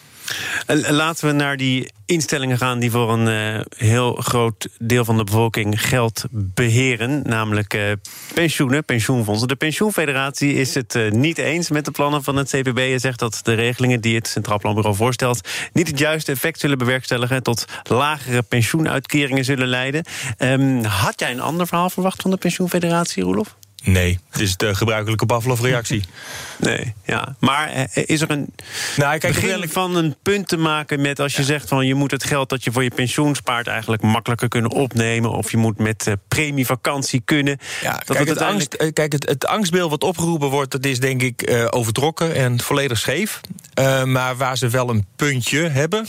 Eh, 0.70 0.90
laten 0.90 1.28
we 1.28 1.34
naar 1.34 1.58
die 1.58 1.92
instellingen 2.06 2.58
gaan 2.58 2.80
die 2.80 2.92
voor 2.92 3.12
een 3.12 3.56
uh, 3.56 3.62
heel 3.78 4.14
groot 4.14 4.70
deel 4.80 5.06
van 5.06 5.18
de 5.18 5.24
bevolking 5.24 5.82
geld 5.82 6.24
beheren, 6.32 7.22
namelijk 7.26 7.74
uh, 7.74 7.92
pensioenen, 8.34 8.86
pensioenfondsen. 8.86 9.48
De 9.48 9.56
Pensioenfederatie 9.56 10.54
is 10.54 10.74
het 10.74 11.12
niet 11.12 11.38
eens 11.38 11.70
met 11.70 11.86
de 11.86 11.92
plannen 11.92 12.24
van 12.24 12.36
het 12.36 12.50
CPB 12.50 12.78
en 12.78 13.00
zegt 13.00 13.20
dat 13.20 13.40
de 13.44 13.54
regelingen 13.54 14.02
die 14.02 14.16
het 14.16 14.28
Centraal 14.28 14.60
Planbureau 14.60 14.96
voorstelt 14.96 15.48
niet 15.74 15.88
het 15.88 16.00
juiste 16.00 16.32
effect 16.32 16.60
zullen 16.60 16.78
bewerkstelligen, 16.78 17.44
tot 17.44 17.66
lagere 17.84 18.42
pensioenuitkeringen 18.42 19.46
zullen 19.46 19.68
leiden. 19.68 20.04
Um, 20.38 20.84
had 20.84 21.20
jij 21.20 21.32
een 21.32 21.42
ander 21.42 21.68
verhaal 21.68 21.90
verwacht 21.90 22.22
van 22.22 22.32
de 22.32 22.38
Pensioenfederatie, 22.38 23.24
Roelof? 23.24 23.56
Nee, 23.84 24.20
het 24.30 24.42
is 24.42 24.58
de 24.58 24.76
gebruikelijke 24.76 25.26
Pavlov-reactie. 25.26 26.04
nee, 26.58 26.94
ja. 27.06 27.36
Maar 27.40 27.70
eh, 27.70 28.04
is 28.06 28.22
er 28.22 28.32
een 28.32 28.54
nou, 28.96 29.18
kijk, 29.18 29.34
begin 29.34 29.70
van 29.70 29.96
een 29.96 30.16
punt 30.22 30.48
te 30.48 30.58
maken 30.58 31.02
met 31.02 31.20
als 31.20 31.36
je 31.36 31.44
zegt 31.44 31.68
van 31.68 31.86
je 31.86 31.96
moet 31.96 32.12
het 32.12 32.24
geld 32.24 32.50
dat 32.50 32.64
je 32.64 32.72
voor 32.72 32.84
je 32.84 32.92
pensioen 32.96 33.36
spaart 33.36 33.68
eigenlijk 33.68 34.02
makkelijker 34.02 34.48
kunnen 34.48 34.72
opnemen 34.72 35.32
of 35.32 35.52
je 35.52 35.58
moet 35.58 35.78
met 35.78 36.08
uh, 36.08 36.14
premievakantie 36.28 37.22
kunnen. 37.26 37.58
Ja, 37.82 38.02
dat 38.06 38.18
kijk, 38.18 38.30
het, 38.30 38.42
angst, 38.42 38.74
eh, 38.74 38.94
kijk 38.94 39.12
het, 39.12 39.30
het, 39.30 39.46
angstbeeld 39.46 39.90
wat 39.90 40.04
opgeroepen 40.04 40.50
wordt, 40.50 40.72
dat 40.72 40.86
is 40.86 41.00
denk 41.00 41.22
ik 41.22 41.50
uh, 41.50 41.68
overtrokken 41.70 42.36
en 42.36 42.62
volledig 42.62 43.00
scheef. 43.00 43.42
Uh, 43.80 44.04
maar 44.04 44.38
waar 44.38 44.58
ze 44.58 44.70
wel 44.70 44.90
een 44.90 45.06
puntje 45.16 45.70
hebben, 45.70 46.08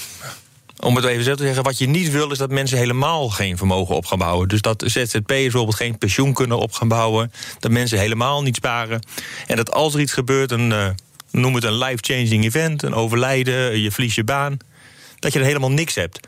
om 0.81 0.97
het 0.97 1.05
even 1.05 1.25
zo 1.25 1.35
te 1.35 1.43
zeggen, 1.43 1.62
wat 1.62 1.79
je 1.79 1.88
niet 1.88 2.11
wil 2.11 2.31
is 2.31 2.38
dat 2.38 2.50
mensen 2.50 2.79
helemaal 2.79 3.29
geen 3.29 3.56
vermogen 3.56 3.94
op 3.94 4.06
gaan 4.06 4.19
bouwen. 4.19 4.49
Dus 4.49 4.61
dat 4.61 4.82
ZZP 4.87 5.27
bijvoorbeeld 5.27 5.77
geen 5.77 5.99
pensioen 5.99 6.32
kunnen 6.32 6.59
op 6.59 6.73
gaan 6.73 6.88
bouwen. 6.88 7.32
Dat 7.59 7.71
mensen 7.71 7.99
helemaal 7.99 8.43
niet 8.43 8.56
sparen. 8.56 9.00
En 9.47 9.56
dat 9.56 9.73
als 9.73 9.94
er 9.94 10.00
iets 10.00 10.12
gebeurt, 10.12 10.50
een, 10.50 10.71
uh, 10.71 10.88
noem 11.31 11.55
het 11.55 11.65
een 11.65 11.79
life-changing 11.79 12.44
event, 12.44 12.82
een 12.82 12.94
overlijden, 12.94 13.81
je 13.81 13.91
verlies 13.91 14.15
je 14.15 14.25
baan, 14.25 14.56
dat 15.19 15.32
je 15.32 15.38
er 15.38 15.44
helemaal 15.44 15.71
niks 15.71 15.94
hebt. 15.94 16.21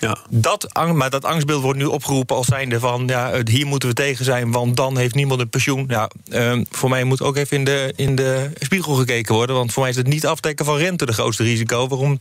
Ja. 0.00 0.16
Dat, 0.30 0.68
maar 0.92 1.10
dat 1.10 1.24
angstbeeld 1.24 1.62
wordt 1.62 1.78
nu 1.78 1.84
opgeroepen 1.84 2.36
als 2.36 2.46
zijnde 2.46 2.80
van... 2.80 3.06
Ja, 3.06 3.40
hier 3.44 3.66
moeten 3.66 3.88
we 3.88 3.94
tegen 3.94 4.24
zijn, 4.24 4.52
want 4.52 4.76
dan 4.76 4.98
heeft 4.98 5.14
niemand 5.14 5.40
een 5.40 5.48
pensioen. 5.48 5.84
Ja, 5.88 6.10
uh, 6.30 6.60
voor 6.70 6.88
mij 6.88 7.04
moet 7.04 7.22
ook 7.22 7.36
even 7.36 7.56
in 7.56 7.64
de, 7.64 7.92
in 7.96 8.14
de 8.14 8.50
spiegel 8.54 8.94
gekeken 8.94 9.34
worden... 9.34 9.56
want 9.56 9.72
voor 9.72 9.82
mij 9.82 9.90
is 9.90 9.96
het 9.96 10.06
niet 10.06 10.26
afdekken 10.26 10.64
van 10.64 10.76
rente 10.76 11.06
de 11.06 11.12
grootste 11.12 11.42
risico... 11.42 11.88
waarom 11.88 12.20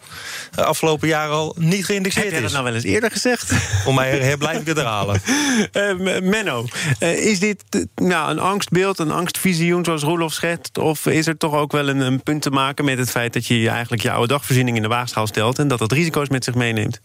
de 0.52 0.64
afgelopen 0.64 1.08
jaren 1.08 1.36
al 1.36 1.56
niet 1.58 1.86
geïndexeerd 1.86 2.26
is. 2.26 2.32
Heb 2.32 2.40
je 2.40 2.46
dat 2.46 2.54
nou 2.56 2.66
wel 2.66 2.74
eens 2.74 2.84
eerder 2.84 3.12
gezegd? 3.12 3.54
Voor 3.84 3.94
mij 3.94 4.38
blijf 4.38 4.60
ik 4.60 4.68
het 4.68 4.78
herhalen. 4.78 5.22
Uh, 5.74 6.20
Menno, 6.22 6.66
uh, 7.00 7.26
is 7.26 7.40
dit 7.40 7.64
nou, 7.96 8.32
een 8.32 8.40
angstbeeld, 8.40 9.00
een 9.00 9.12
angstvisioen 9.12 9.86
zoals 9.86 10.04
Roelof 10.04 10.34
schetst... 10.34 10.78
of 10.78 11.06
is 11.06 11.28
er 11.28 11.38
toch 11.38 11.54
ook 11.54 11.72
wel 11.72 11.88
een, 11.88 12.00
een 12.00 12.24
punt 12.24 12.42
te 12.42 12.50
maken 12.50 12.86
met 12.86 12.98
het 12.98 13.10
feit... 13.10 13.34
dat 13.34 13.48
je 13.48 13.70
eigenlijk 13.70 14.02
je 14.02 14.12
oude 14.12 14.28
dagvoorziening 14.28 14.76
in 14.76 14.82
de 14.82 14.88
waagschaal 14.88 15.28
stelt... 15.28 15.60
en 15.60 15.68
dat 15.68 15.80
dat 15.80 15.92
risico's 15.92 16.30
met 16.30 16.44
zich 16.44 16.56
meeneemt? 16.56 17.02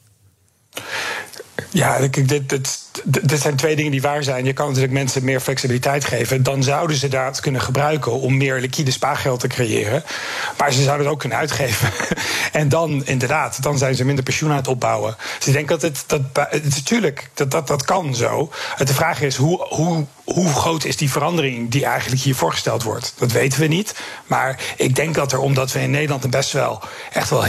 Ja, 1.71 1.99
dit, 1.99 2.29
dit, 2.29 2.49
dit, 3.05 3.41
zijn 3.41 3.57
twee 3.57 3.77
dingen 3.77 3.91
die 3.91 4.03
waar 4.03 4.23
zijn. 4.23 4.45
Je 4.45 4.53
kan 4.53 4.67
natuurlijk 4.67 4.93
mensen 4.93 5.25
meer 5.25 5.41
flexibiliteit 5.41 6.05
geven. 6.05 6.43
Dan 6.43 6.63
zouden 6.63 6.97
ze 6.97 7.09
dat 7.09 7.41
kunnen 7.41 7.61
gebruiken 7.61 8.13
om 8.13 8.37
meer 8.37 8.61
liquide 8.61 8.91
spaargeld 8.91 9.41
te 9.41 9.47
creëren. 9.47 10.05
Maar 10.59 10.73
ze 10.73 10.83
zouden 10.83 11.05
het 11.05 11.15
ook 11.15 11.21
kunnen 11.21 11.39
uitgeven. 11.39 11.91
en 12.61 12.69
dan, 12.69 13.07
inderdaad, 13.07 13.63
dan 13.63 13.79
zijn 13.79 13.95
ze 13.95 14.05
minder 14.05 14.25
pensioen 14.25 14.51
aan 14.51 14.57
het 14.57 14.69
opbouwen. 14.69 15.17
Dus 15.39 15.47
ik 15.47 15.53
denk 15.53 15.69
dat 15.69 15.83
het, 15.83 16.05
dat, 16.07 16.23
natuurlijk, 16.63 17.31
dat, 17.35 17.51
dat, 17.51 17.67
dat 17.67 17.85
kan 17.85 18.15
zo. 18.15 18.53
De 18.79 18.95
vraag 18.95 19.21
is, 19.21 19.37
hoe, 19.37 19.67
hoe, 19.69 20.07
hoe 20.25 20.49
groot 20.49 20.85
is 20.85 20.97
die 20.97 21.11
verandering 21.11 21.71
die 21.71 21.85
eigenlijk 21.85 22.23
hier 22.23 22.35
voorgesteld 22.35 22.83
wordt? 22.83 23.15
Dat 23.19 23.33
weten 23.33 23.61
we 23.61 23.67
niet. 23.67 23.95
Maar 24.27 24.61
ik 24.77 24.95
denk 24.95 25.15
dat 25.15 25.33
er, 25.33 25.39
omdat 25.39 25.73
we 25.73 25.81
in 25.81 25.91
Nederland 25.91 26.31
best 26.31 26.53
wel 26.53 26.83
echt 27.13 27.31
wel 27.31 27.45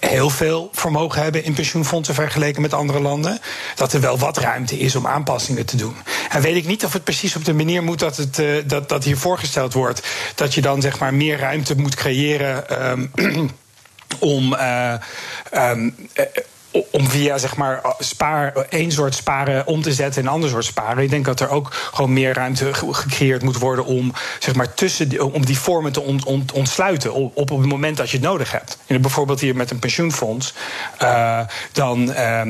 heel 0.00 0.30
veel 0.30 0.70
vermogen 0.72 1.22
hebben 1.22 1.44
in 1.44 1.54
pensioenfondsen 1.54 2.14
vergeleken 2.14 2.62
met 2.62 2.74
andere 2.74 3.00
landen. 3.00 3.38
Dat 3.74 3.92
er 3.92 4.00
wel 4.00 4.18
wat 4.18 4.38
ruimte 4.38 4.78
is 4.78 4.96
om 4.96 5.06
aanpassingen 5.06 5.66
te 5.66 5.76
doen. 5.76 5.96
En 6.30 6.40
weet 6.40 6.56
ik 6.56 6.66
niet 6.66 6.84
of 6.84 6.92
het 6.92 7.04
precies 7.04 7.36
op 7.36 7.44
de 7.44 7.54
manier 7.54 7.82
moet 7.82 7.98
dat, 7.98 8.16
het, 8.16 8.38
uh, 8.38 8.56
dat, 8.66 8.88
dat 8.88 9.04
hier 9.04 9.16
voorgesteld 9.16 9.72
wordt. 9.72 10.06
Dat 10.34 10.54
je 10.54 10.60
dan 10.60 10.80
zeg 10.80 10.98
maar 10.98 11.14
meer 11.14 11.38
ruimte 11.38 11.76
moet 11.76 11.94
creëren. 11.94 12.88
Um, 12.90 13.10
om 14.18 14.52
uh, 14.52 14.94
um, 15.54 15.94
om 16.70 17.08
via 17.08 17.38
zeg 17.38 17.56
maar 17.56 17.94
spaar, 17.98 18.52
één 18.68 18.92
soort 18.92 19.14
sparen 19.14 19.66
om 19.66 19.82
te 19.82 19.92
zetten 19.92 20.20
in 20.20 20.26
een 20.26 20.34
ander 20.34 20.50
soort 20.50 20.64
sparen. 20.64 21.02
Ik 21.02 21.10
denk 21.10 21.24
dat 21.24 21.40
er 21.40 21.48
ook 21.48 21.72
gewoon 21.72 22.12
meer 22.12 22.34
ruimte 22.34 22.74
gecreëerd 22.74 23.42
moet 23.42 23.58
worden 23.58 23.84
om 23.84 24.12
zeg 24.38 24.54
maar 24.54 24.74
tussen 24.74 25.08
die, 25.08 25.24
om 25.24 25.46
die 25.46 25.58
vormen 25.58 25.92
te 25.92 26.20
ontsluiten 26.52 27.12
op, 27.12 27.36
op 27.36 27.48
het 27.48 27.66
moment 27.66 27.96
dat 27.96 28.10
je 28.10 28.16
het 28.16 28.26
nodig 28.26 28.52
hebt. 28.52 28.78
En 28.86 29.00
bijvoorbeeld 29.00 29.40
hier 29.40 29.56
met 29.56 29.70
een 29.70 29.78
pensioenfonds, 29.78 30.54
uh, 31.02 31.40
dan 31.72 32.10
uh, 32.10 32.42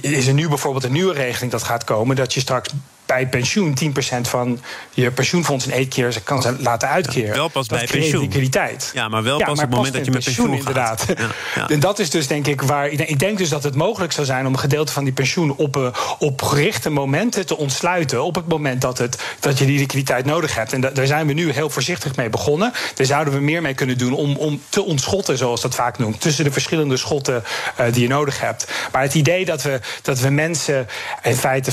is 0.00 0.26
er 0.26 0.34
nu 0.34 0.48
bijvoorbeeld 0.48 0.84
een 0.84 0.92
nieuwe 0.92 1.14
regeling 1.14 1.52
dat 1.52 1.62
gaat 1.62 1.84
komen 1.84 2.16
dat 2.16 2.34
je 2.34 2.40
straks 2.40 2.70
bij 3.10 3.26
pensioen 3.26 3.74
10% 3.84 4.20
van 4.20 4.60
je 4.90 5.10
pensioenfonds 5.10 5.66
in 5.66 5.72
één 5.72 5.88
keer 5.88 6.20
kan 6.24 6.42
ze 6.42 6.56
laten 6.58 6.88
uitkeren. 6.88 7.34
wel 7.34 7.48
pas 7.48 7.68
dat 7.68 7.78
bij 7.78 7.86
pensioen. 7.86 8.20
liquiditeit. 8.22 8.90
Ja, 8.94 9.08
maar 9.08 9.22
wel 9.22 9.38
pas 9.38 9.48
op 9.48 9.60
het 9.60 9.70
moment 9.70 9.94
dat 9.94 10.04
je 10.04 10.10
met 10.10 10.24
pensioen, 10.24 10.54
inderdaad. 10.54 11.04
Ja, 11.08 11.14
ja. 11.54 11.68
En 11.68 11.80
dat 11.80 11.98
is 11.98 12.10
dus 12.10 12.26
denk 12.26 12.46
ik 12.46 12.62
waar. 12.62 12.88
Ik 12.88 13.18
denk 13.18 13.38
dus 13.38 13.48
dat 13.48 13.62
het 13.62 13.74
mogelijk 13.74 14.12
zou 14.12 14.26
zijn 14.26 14.46
om 14.46 14.52
een 14.52 14.58
gedeelte 14.58 14.92
van 14.92 15.04
die 15.04 15.12
pensioen 15.12 15.56
op, 15.56 15.76
eh, 15.76 15.86
op 16.18 16.42
gerichte 16.42 16.90
momenten 16.90 17.46
te 17.46 17.56
ontsluiten. 17.56 18.24
Op 18.24 18.34
het 18.34 18.48
moment 18.48 18.80
dat, 18.80 18.98
het, 18.98 19.22
dat 19.40 19.58
je 19.58 19.66
die 19.66 19.78
liquiditeit 19.78 20.24
nodig 20.24 20.54
hebt. 20.54 20.72
En 20.72 20.80
daar 20.80 21.06
zijn 21.06 21.26
we 21.26 21.32
nu 21.32 21.52
heel 21.52 21.70
voorzichtig 21.70 22.16
mee 22.16 22.28
begonnen. 22.28 22.72
Daar 22.94 23.06
zouden 23.06 23.34
we 23.34 23.40
meer 23.40 23.62
mee 23.62 23.74
kunnen 23.74 23.98
doen 23.98 24.12
om, 24.12 24.36
om 24.36 24.60
te 24.68 24.82
ontschotten, 24.82 25.38
zoals 25.38 25.60
dat 25.60 25.74
vaak 25.74 25.98
noemt. 25.98 26.20
Tussen 26.20 26.44
de 26.44 26.52
verschillende 26.52 26.96
schotten 26.96 27.44
uh, 27.80 27.92
die 27.92 28.02
je 28.02 28.08
nodig 28.08 28.40
hebt. 28.40 28.72
Maar 28.92 29.02
het 29.02 29.14
idee 29.14 29.44
dat 29.44 29.62
we, 29.62 29.80
dat 30.02 30.20
we 30.20 30.30
mensen 30.30 30.88
in 31.22 31.36
feite 31.36 31.72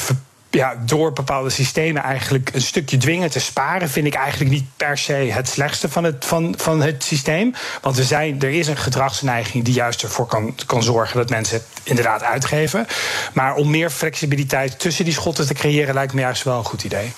ja, 0.50 0.76
door 0.86 1.14
bepaalde 1.14 1.50
systemen 1.50 2.02
eigenlijk 2.02 2.50
een 2.54 2.62
stukje 2.62 2.98
dwingen 2.98 3.30
te 3.30 3.40
sparen, 3.40 3.90
vind 3.90 4.08
ik 4.08 4.14
eigenlijk 4.14 4.52
niet 4.52 4.66
per 4.78 4.98
se 4.98 5.14
het 5.14 5.48
slechtste 5.48 5.90
van 5.90 6.04
het, 6.04 6.26
van, 6.26 6.54
van 6.58 6.82
het 6.82 7.04
systeem. 7.04 7.54
Want 7.82 7.98
er, 7.98 8.04
zijn, 8.04 8.42
er 8.42 8.50
is 8.50 8.68
een 8.68 8.78
gedragsneiging 8.78 9.64
die 9.64 9.74
juist 9.74 10.04
ervoor 10.04 10.26
kan, 10.26 10.56
kan 10.66 10.84
zorgen 10.84 11.18
dat 11.18 11.30
mensen 11.30 11.58
het 11.58 11.66
inderdaad 11.84 12.24
uitgeven. 12.24 12.88
Maar 13.34 13.56
om 13.56 13.70
meer 13.70 13.90
flexibiliteit 13.90 14.80
tussen 14.80 15.06
die 15.06 15.14
schotten 15.14 15.48
te 15.48 15.54
creëren, 15.54 15.94
lijkt 15.94 16.14
me 16.14 16.22
juist 16.22 16.44
wel 16.44 16.58
een 16.58 16.64
goed 16.64 16.84
idee. 16.84 17.12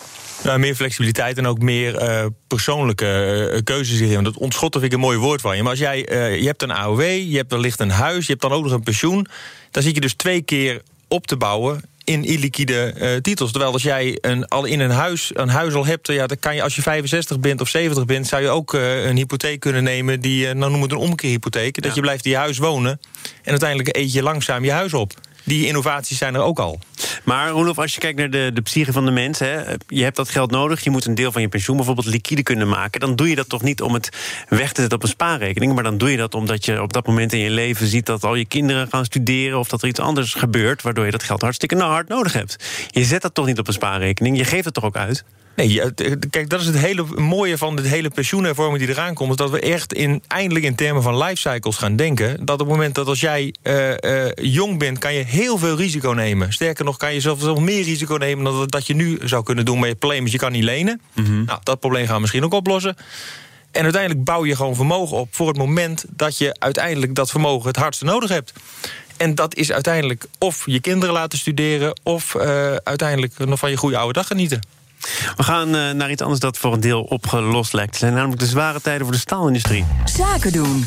Meer 0.58 0.76
flexibiliteit 0.76 1.38
en 1.38 1.48
ook 1.48 1.60
meer 1.60 2.02
uh, 2.02 2.26
persoonlijke 2.48 3.50
uh, 3.54 3.62
keuzes 3.64 4.00
hierin. 4.00 4.24
Dat 4.24 4.38
ontschotten 4.38 4.82
vind 4.82 4.94
ik 4.94 5.00
een 5.00 5.06
mooi 5.06 5.18
woord 5.18 5.42
van 5.42 5.56
je. 5.56 5.62
Maar 5.62 5.72
als 5.72 5.80
jij, 5.80 6.12
uh, 6.12 6.40
je 6.40 6.46
hebt 6.46 6.62
een 6.62 6.72
AOW, 6.72 7.02
je 7.02 7.38
hebt 7.38 7.52
wellicht 7.52 7.80
een 7.80 7.90
huis, 7.90 8.26
je 8.26 8.32
hebt 8.32 8.42
dan 8.42 8.52
ook 8.52 8.64
nog 8.64 8.72
een 8.72 8.84
pensioen. 8.84 9.28
Dan 9.72 9.84
zit 9.84 9.96
je 9.96 10.02
dus 10.02 10.14
twee 10.14 10.42
keer 10.42 10.82
op 11.08 11.28
te 11.28 11.38
bouwen 11.38 11.84
in 12.10 12.24
illiquide 12.24 12.94
uh, 12.98 13.16
titels. 13.16 13.52
Terwijl 13.52 13.74
als 13.74 13.84
jij 13.84 14.18
een, 14.22 14.48
al 14.48 14.66
in 14.66 14.80
een 14.80 14.92
huis, 14.92 15.32
een 15.34 15.50
huis 15.50 15.74
al 15.74 15.86
hebt... 15.86 16.08
Ja, 16.08 16.28
dan 16.28 16.40
kan 16.40 16.56
je 16.56 16.64
als 16.64 16.76
je 16.76 16.82
65 16.82 17.40
bent 17.40 17.62
of 17.62 17.70
70 17.70 18.06
bent... 18.06 18.28
zou 18.28 18.42
je 18.42 18.50
ook 18.50 18.74
uh, 18.74 19.06
een 19.06 19.16
hypotheek 19.16 19.60
kunnen 19.60 19.84
nemen... 19.84 20.22
die, 20.22 20.54
nou 20.54 20.72
noem 20.72 20.82
het 20.82 20.92
een 20.92 20.98
omkeerhypotheek. 20.98 21.82
Dat 21.82 21.96
je 21.96 22.02
blijft 22.02 22.26
in 22.26 22.32
je 22.32 22.38
huis 22.38 22.58
wonen... 22.58 23.00
en 23.44 23.52
uiteindelijk 23.52 23.98
eet 23.98 24.14
je 24.14 24.24
langzaam 24.24 24.64
je 24.64 24.72
huis 24.72 24.94
op 24.94 25.14
die 25.50 25.66
innovaties 25.66 26.18
zijn 26.18 26.36
er 26.36 26.42
ook 26.42 26.60
al. 26.60 26.80
Maar 27.24 27.50
Roelof, 27.50 27.78
als 27.80 27.94
je 27.94 28.00
kijkt 28.00 28.18
naar 28.18 28.30
de, 28.30 28.52
de 28.54 28.62
psyche 28.62 28.92
van 28.92 29.06
de 29.06 29.12
mens... 29.12 29.40
Hè, 29.40 29.62
je 29.88 30.04
hebt 30.04 30.16
dat 30.16 30.30
geld 30.30 30.52
nodig, 30.52 30.84
je 30.84 30.90
moet 30.90 31.06
een 31.06 31.16
deel 31.16 31.32
van 31.32 31.42
je 31.42 31.48
pensioen 31.48 31.76
bijvoorbeeld 31.76 32.08
liquide 32.08 32.44
kunnen 32.44 32.68
maken... 32.68 33.00
dan 33.00 33.16
doe 33.16 33.30
je 33.30 33.36
dat 33.36 33.50
toch 33.50 33.62
niet 33.62 33.82
om 33.82 33.94
het 33.94 34.10
weg 34.50 34.72
te 34.72 34.82
zetten 34.82 34.98
op 34.98 35.04
een 35.04 35.10
spaarrekening... 35.10 35.74
maar 35.74 35.84
dan 35.84 35.98
doe 35.98 36.12
je 36.12 36.18
dat 36.18 36.36
omdat 36.36 36.66
je 36.66 36.82
op 36.82 36.94
dat 36.94 37.08
moment 37.08 37.34
in 37.34 37.40
je 37.40 37.50
leven 37.50 37.88
ziet... 37.88 38.06
dat 38.06 38.24
al 38.24 38.36
je 38.36 38.46
kinderen 38.46 38.88
gaan 38.90 39.06
studeren 39.06 39.60
of 39.60 39.70
dat 39.70 39.82
er 39.82 39.88
iets 39.88 40.00
anders 40.00 40.34
gebeurt... 40.34 40.82
waardoor 40.82 41.06
je 41.06 41.12
dat 41.12 41.24
geld 41.24 41.42
hartstikke 41.42 41.76
nou 41.76 41.92
hard 41.92 42.08
nodig 42.08 42.34
hebt. 42.34 42.56
Je 42.88 43.04
zet 43.04 43.22
dat 43.22 43.34
toch 43.34 43.46
niet 43.46 43.60
op 43.60 43.68
een 43.68 43.74
spaarrekening, 43.74 44.38
je 44.38 44.46
geeft 44.46 44.66
het 44.66 44.74
toch 44.74 44.86
ook 44.86 44.98
uit? 44.98 45.24
Nee, 45.60 45.82
kijk, 46.30 46.50
dat 46.50 46.60
is 46.60 46.66
het 46.66 46.78
hele 46.78 47.06
mooie 47.16 47.58
van 47.58 47.76
de 47.76 47.88
hele 47.88 48.10
pensioenhervorming 48.10 48.80
die 48.80 48.90
eraan 48.90 49.14
komt. 49.14 49.30
Is 49.30 49.36
dat 49.36 49.50
we 49.50 49.60
echt 49.60 49.94
in, 49.94 50.24
eindelijk 50.28 50.66
in 50.66 50.76
termen 50.76 51.04
van 51.04 51.18
lifecycles 51.18 51.78
gaan 51.78 51.96
denken. 51.96 52.46
Dat 52.46 52.62
op 52.62 52.68
het 52.68 52.76
moment 52.76 52.96
dat 52.96 53.08
als 53.08 53.20
jij 53.20 53.54
uh, 53.64 53.90
uh, 53.90 54.32
jong 54.36 54.80
bent, 54.80 54.98
kan 54.98 55.14
je 55.14 55.24
heel 55.24 55.58
veel 55.58 55.76
risico 55.76 56.12
nemen. 56.12 56.54
Sterker 56.54 56.86
nog, 56.86 56.98
kan 56.98 57.14
je 57.14 57.20
zelfs 57.20 57.44
veel 57.44 57.60
meer 57.60 57.84
risico 57.84 58.16
nemen 58.16 58.44
dan 58.44 58.68
dat 58.68 58.88
je 58.88 58.96
nu 58.96 59.18
zou 59.24 59.44
kunnen 59.44 59.66
doen. 59.66 59.80
Maar 59.80 59.90
het 59.90 60.00
probleem 60.00 60.26
is, 60.26 60.32
je 60.32 60.38
kan 60.38 60.52
niet 60.52 60.64
lenen. 60.64 61.02
Mm 61.14 61.26
-hmm. 61.26 61.46
Nou, 61.46 61.60
dat 61.64 61.80
probleem 61.80 62.06
gaan 62.06 62.16
we 62.16 62.22
misschien 62.22 62.44
ook 62.44 62.54
oplossen. 62.54 62.96
En 63.72 63.84
uiteindelijk 63.84 64.24
bouw 64.24 64.46
je 64.46 64.56
gewoon 64.56 64.76
vermogen 64.76 65.18
op 65.18 65.28
voor 65.32 65.48
het 65.48 65.58
moment 65.58 66.06
dat 66.10 66.38
je 66.38 66.56
uiteindelijk 66.60 67.16
dat 67.16 67.30
vermogen 67.30 67.68
het 67.68 67.78
hardste 67.78 68.06
nodig 68.06 68.30
hebt. 68.30 68.54
En 69.18 69.36
dat 69.36 69.56
is 69.56 69.72
uiteindelijk 69.72 70.26
of 70.38 70.64
je 70.66 70.80
kinderen 70.80 71.14
laten 71.14 71.40
studeren, 71.40 72.00
of 72.04 72.36
uh, 72.36 72.76
uiteindelijk 72.76 73.38
nog 73.38 73.60
van 73.60 73.70
je 73.70 73.78
goede 73.78 73.98
oude 73.98 74.14
dag 74.14 74.28
genieten. 74.28 74.79
We 75.36 75.44
gaan 75.44 75.76
uh, 75.76 75.92
naar 75.92 76.12
iets 76.12 76.22
anders 76.22 76.40
dat 76.40 76.58
voor 76.58 76.74
een 76.74 76.80
deel 76.80 77.02
opgelost 77.02 77.74
lijkt 77.74 77.92
te 77.92 77.98
zijn. 77.98 78.14
Namelijk 78.14 78.40
de 78.40 78.48
zware 78.48 78.82
tijden 78.82 79.06
voor 79.06 79.14
de 79.14 79.20
staalindustrie. 79.22 79.86
Zaken 80.06 80.52
doen. 80.52 80.86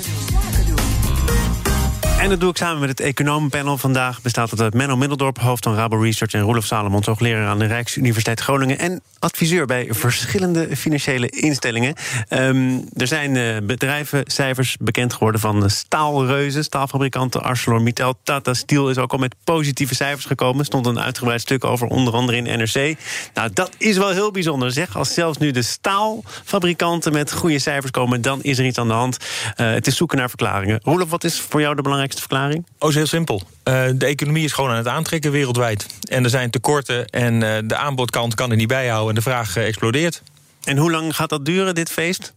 En 2.23 2.29
dat 2.29 2.41
doe 2.41 2.51
ik 2.51 2.57
samen 2.57 2.81
met 2.81 2.89
het 2.89 3.01
economenpanel. 3.01 3.79
Vandaag 3.79 4.23
bestaat 4.23 4.51
het 4.51 4.61
uit 4.61 4.75
Menno 4.75 4.97
Middeldorp, 4.97 5.39
hoofd 5.39 5.65
van 5.65 5.75
Rabo 5.75 5.97
Research... 5.97 6.33
en 6.33 6.41
Roelof 6.41 6.65
Salomons, 6.65 7.07
hoogleraar 7.07 7.47
aan 7.47 7.59
de 7.59 7.67
Rijksuniversiteit 7.67 8.41
Groningen... 8.41 8.79
en 8.79 9.03
adviseur 9.19 9.67
bij 9.67 9.87
verschillende 9.91 10.77
financiële 10.77 11.29
instellingen. 11.29 11.95
Um, 12.29 12.89
er 12.97 13.07
zijn 13.07 13.35
uh, 13.35 13.57
bedrijven, 13.63 14.23
cijfers 14.27 14.77
bekend 14.81 15.13
geworden 15.13 15.41
van 15.41 15.71
staalreuzen... 15.71 16.65
staalfabrikanten, 16.65 17.43
ArcelorMittal, 17.43 18.15
Tata 18.23 18.55
Steel 18.55 18.91
is 18.91 18.99
ook 18.99 19.13
al 19.13 19.19
met 19.19 19.35
positieve 19.45 19.95
cijfers 19.95 20.25
gekomen. 20.25 20.65
Stond 20.65 20.87
een 20.87 21.01
uitgebreid 21.01 21.41
stuk 21.41 21.65
over, 21.65 21.87
onder 21.87 22.15
andere 22.15 22.39
in 22.39 22.59
NRC. 22.59 22.99
Nou, 23.35 23.51
dat 23.53 23.71
is 23.79 23.97
wel 23.97 24.11
heel 24.11 24.31
bijzonder, 24.31 24.73
zeg. 24.73 24.97
Als 24.97 25.15
zelfs 25.15 25.39
nu 25.39 25.51
de 25.51 25.63
staalfabrikanten 25.63 27.13
met 27.13 27.33
goede 27.33 27.59
cijfers 27.59 27.91
komen... 27.91 28.21
dan 28.21 28.43
is 28.43 28.59
er 28.59 28.67
iets 28.67 28.79
aan 28.79 28.89
de 28.89 28.95
hand. 28.95 29.17
Uh, 29.57 29.73
het 29.73 29.87
is 29.87 29.97
zoeken 29.97 30.19
naar 30.19 30.29
verklaringen. 30.29 30.81
Roelof, 30.83 31.11
wat 31.11 31.25
is 31.25 31.41
voor 31.41 31.61
jou 31.61 31.75
de 31.75 31.83
belangrijkste 31.83 32.11
verklaring? 32.21 32.67
Oh, 32.79 32.89
is 32.89 32.95
heel 32.95 33.07
simpel. 33.07 33.43
Uh, 33.65 33.85
de 33.95 34.07
economie 34.07 34.45
is 34.45 34.53
gewoon 34.53 34.71
aan 34.71 34.77
het 34.77 34.89
aantrekken 34.89 35.31
wereldwijd. 35.31 35.87
En 36.09 36.25
er 36.25 36.31
zijn 36.31 36.51
tekorten 36.51 37.07
en 37.07 37.35
uh, 37.35 37.59
de 37.65 37.77
aanbodkant 37.77 38.35
kan 38.35 38.51
er 38.51 38.57
niet 38.57 38.69
bijhouden... 38.69 39.09
en 39.09 39.15
de 39.15 39.23
vraag 39.23 39.57
uh, 39.57 39.67
explodeert. 39.67 40.23
En 40.65 40.77
hoe 40.77 40.91
lang 40.91 41.17
gaat 41.17 41.29
dat 41.29 41.45
duren, 41.45 41.75
dit 41.75 41.91
feest? 41.91 42.35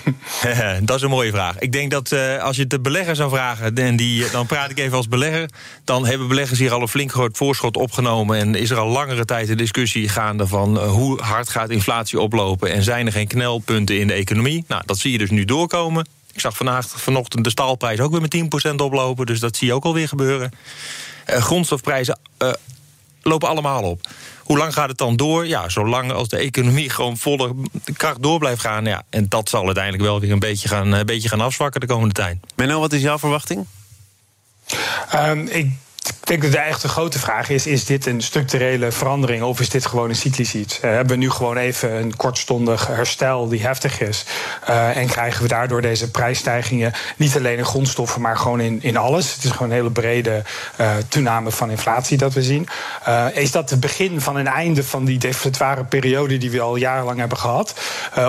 dat 0.82 0.96
is 0.96 1.02
een 1.02 1.10
mooie 1.10 1.30
vraag. 1.30 1.58
Ik 1.58 1.72
denk 1.72 1.90
dat 1.90 2.12
uh, 2.12 2.42
als 2.42 2.56
je 2.56 2.62
het 2.62 2.70
de 2.70 2.80
belegger 2.80 3.16
zou 3.16 3.30
vragen, 3.30 3.74
en 3.74 3.96
die, 3.96 4.30
dan 4.30 4.46
praat 4.46 4.70
ik 4.70 4.78
even 4.78 4.96
als 4.96 5.08
belegger, 5.08 5.48
dan 5.84 6.06
hebben 6.06 6.28
beleggers 6.28 6.58
hier 6.58 6.72
al 6.72 6.80
een 6.80 6.88
flink 6.88 7.12
groot 7.12 7.36
voorschot 7.36 7.76
opgenomen 7.76 8.38
en 8.38 8.54
is 8.54 8.70
er 8.70 8.78
al 8.78 8.88
langere 8.88 9.24
tijd 9.24 9.48
een 9.48 9.56
discussie 9.56 10.08
gaande 10.08 10.46
van 10.46 10.76
uh, 10.76 10.90
hoe 10.90 11.22
hard 11.22 11.48
gaat 11.48 11.70
inflatie 11.70 12.20
oplopen 12.20 12.70
en 12.72 12.82
zijn 12.82 13.06
er 13.06 13.12
geen 13.12 13.26
knelpunten 13.26 13.98
in 13.98 14.06
de 14.06 14.12
economie. 14.12 14.64
Nou, 14.68 14.82
dat 14.86 14.98
zie 14.98 15.12
je 15.12 15.18
dus 15.18 15.30
nu 15.30 15.44
doorkomen. 15.44 16.06
Ik 16.32 16.40
zag 16.40 16.56
vandaag, 16.56 16.88
vanochtend 16.88 17.44
de 17.44 17.50
staalprijs 17.50 18.00
ook 18.00 18.10
weer 18.10 18.20
met 18.20 18.70
10% 18.70 18.74
oplopen. 18.74 19.26
Dus 19.26 19.40
dat 19.40 19.56
zie 19.56 19.66
je 19.66 19.74
ook 19.74 19.84
alweer 19.84 20.08
gebeuren. 20.08 20.52
Uh, 21.30 21.36
grondstofprijzen 21.36 22.18
uh, 22.38 22.52
lopen 23.22 23.48
allemaal 23.48 23.82
op. 23.82 24.08
Hoe 24.42 24.58
lang 24.58 24.72
gaat 24.72 24.88
het 24.88 24.98
dan 24.98 25.16
door? 25.16 25.46
Ja, 25.46 25.68
zolang 25.68 26.12
als 26.12 26.28
de 26.28 26.36
economie 26.36 26.90
gewoon 26.90 27.16
volle 27.16 27.54
kracht 27.96 28.22
door 28.22 28.38
blijft 28.38 28.60
gaan. 28.60 28.84
Ja, 28.84 29.02
en 29.10 29.28
dat 29.28 29.48
zal 29.48 29.64
uiteindelijk 29.64 30.04
wel 30.04 30.20
weer 30.20 30.32
een 30.32 30.38
beetje 30.38 30.68
gaan, 30.68 30.92
een 30.92 31.06
beetje 31.06 31.28
gaan 31.28 31.40
afzwakken 31.40 31.80
de 31.80 31.86
komende 31.86 32.14
tijd. 32.14 32.38
Menno, 32.56 32.80
wat 32.80 32.92
is 32.92 33.02
jouw 33.02 33.18
verwachting? 33.18 33.66
Um, 35.14 35.46
ik 35.46 35.70
ik 36.22 36.28
denk 36.28 36.42
dat 36.42 36.52
de 36.52 36.58
echte 36.58 36.88
grote 36.88 37.18
vraag 37.18 37.48
is: 37.48 37.66
is 37.66 37.84
dit 37.84 38.06
een 38.06 38.20
structurele 38.20 38.92
verandering 38.92 39.42
of 39.42 39.60
is 39.60 39.68
dit 39.68 39.86
gewoon 39.86 40.08
een 40.08 40.16
cyclisch 40.16 40.54
iets? 40.54 40.76
Uh, 40.76 40.82
hebben 40.82 41.18
we 41.18 41.22
nu 41.22 41.30
gewoon 41.30 41.56
even 41.56 41.92
een 41.92 42.16
kortstondig 42.16 42.86
herstel 42.86 43.48
die 43.48 43.62
heftig 43.62 44.00
is? 44.00 44.24
Uh, 44.68 44.96
en 44.96 45.06
krijgen 45.06 45.42
we 45.42 45.48
daardoor 45.48 45.82
deze 45.82 46.10
prijsstijgingen 46.10 46.92
niet 47.16 47.36
alleen 47.36 47.58
in 47.58 47.64
grondstoffen, 47.64 48.20
maar 48.20 48.36
gewoon 48.36 48.60
in, 48.60 48.78
in 48.82 48.96
alles? 48.96 49.34
Het 49.34 49.44
is 49.44 49.50
gewoon 49.50 49.68
een 49.68 49.76
hele 49.76 49.90
brede 49.90 50.42
uh, 50.80 50.90
toename 51.08 51.50
van 51.50 51.70
inflatie 51.70 52.18
dat 52.18 52.32
we 52.32 52.42
zien. 52.42 52.68
is 53.32 53.50
dat 53.50 53.70
het 53.70 53.80
begin 53.80 54.20
van 54.20 54.36
een 54.36 54.46
einde 54.46 54.84
van 54.84 55.04
die 55.04 55.18
deflatoire 55.18 55.84
periode 55.84 56.38
die 56.38 56.50
we 56.50 56.60
al 56.60 56.76
jarenlang 56.76 57.18
hebben 57.18 57.38
gehad? 57.38 57.74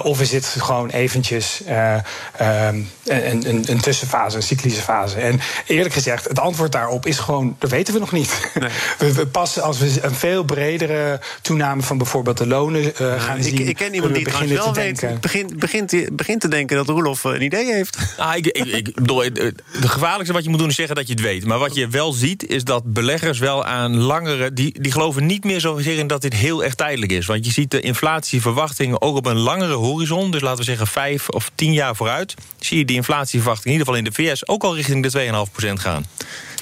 of 0.03 0.21
is 0.21 0.29
dit 0.29 0.45
gewoon 0.45 0.89
eventjes 0.89 1.61
een, 1.65 2.87
een, 3.03 3.63
een 3.65 3.81
tussenfase, 3.81 4.35
een 4.35 4.43
cyclische 4.43 4.81
fase? 4.81 5.19
En 5.19 5.39
eerlijk 5.67 5.93
gezegd, 5.93 6.27
het 6.27 6.39
antwoord 6.39 6.71
daarop 6.71 7.05
is 7.05 7.19
gewoon 7.19 7.55
dat 7.59 7.71
weten 7.83 7.93
we 7.93 7.99
nog 7.99 8.11
niet. 8.11 8.51
Nee. 8.59 8.69
We, 9.11 9.13
we 9.13 9.27
passen 9.27 9.63
als 9.63 9.79
we 9.79 9.99
een 10.01 10.15
veel 10.15 10.43
bredere 10.43 11.19
toename 11.41 11.81
van 11.81 11.97
bijvoorbeeld 11.97 12.37
de 12.37 12.47
lonen 12.47 12.81
uh, 13.01 13.21
gaan 13.21 13.37
ik, 13.37 13.43
zien. 13.43 13.67
Ik 13.67 13.75
ken 13.75 13.93
iemand 13.93 14.13
die 14.13 14.27
het 14.27 14.49
wel 14.49 14.73
weet. 14.73 15.19
Begint, 15.21 15.59
begint, 15.59 16.15
begint 16.15 16.41
te 16.41 16.47
denken 16.47 16.77
dat 16.77 16.87
Roelof 16.87 17.23
een 17.23 17.41
idee 17.41 17.73
heeft. 17.73 17.97
Ah, 18.17 18.35
ik, 18.37 18.45
ik, 18.45 18.65
ik 18.65 18.95
bedoel, 18.95 19.17
de 19.33 19.53
gevaarlijkste 19.71 20.33
wat 20.33 20.43
je 20.43 20.49
moet 20.49 20.59
doen 20.59 20.69
is 20.69 20.75
zeggen 20.75 20.95
dat 20.95 21.07
je 21.07 21.13
het 21.13 21.21
weet. 21.21 21.45
Maar 21.45 21.59
wat 21.59 21.75
je 21.75 21.87
wel 21.87 22.11
ziet 22.11 22.47
is 22.47 22.63
dat 22.63 22.93
beleggers 22.93 23.39
wel 23.39 23.65
aan 23.65 23.97
langere... 23.97 24.53
die, 24.53 24.81
die 24.81 24.91
geloven 24.91 25.25
niet 25.25 25.43
meer 25.43 25.59
zozeer 25.59 25.97
in 25.97 26.07
dat 26.07 26.21
dit 26.21 26.33
heel 26.33 26.63
erg 26.63 26.75
tijdelijk 26.75 27.11
is. 27.11 27.25
Want 27.25 27.45
je 27.45 27.51
ziet 27.51 27.71
de 27.71 27.79
inflatieverwachtingen 27.79 29.01
ook 29.01 29.15
op 29.15 29.25
een 29.25 29.39
langere 29.39 29.73
horizon. 29.73 30.31
Dus 30.31 30.41
laten 30.41 30.57
we 30.57 30.63
zeggen 30.63 30.87
vijf 30.87 31.29
of 31.29 31.51
tien 31.55 31.73
jaar 31.73 31.95
vooruit. 31.95 32.33
Zie 32.59 32.77
je 32.77 32.85
die 32.85 32.95
inflatieverwachting 32.95 33.65
in 33.65 33.79
ieder 33.79 33.87
geval 33.87 34.05
in 34.05 34.13
de 34.13 34.35
VS... 34.35 34.47
ook 34.47 34.63
al 34.63 34.75
richting 34.75 35.11
de 35.11 35.47
2,5% 35.67 35.73
gaan. 35.73 36.05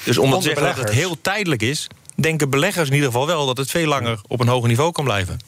Dus 0.04 0.18
om 0.18 0.30
te 0.30 0.40
zeggen 0.40 0.64
dat 0.64 0.76
het 0.76 0.90
heel 0.90 1.16
tijdelijk 1.22 1.62
is, 1.62 1.86
denken 2.14 2.50
beleggers 2.50 2.88
in 2.88 2.94
ieder 2.94 3.10
geval 3.10 3.26
wel 3.26 3.46
dat 3.46 3.56
het 3.56 3.70
veel 3.70 3.86
langer 3.86 4.20
op 4.26 4.40
een 4.40 4.48
hoger 4.48 4.68
niveau 4.68 4.92
kan 4.92 5.04
blijven. 5.04 5.38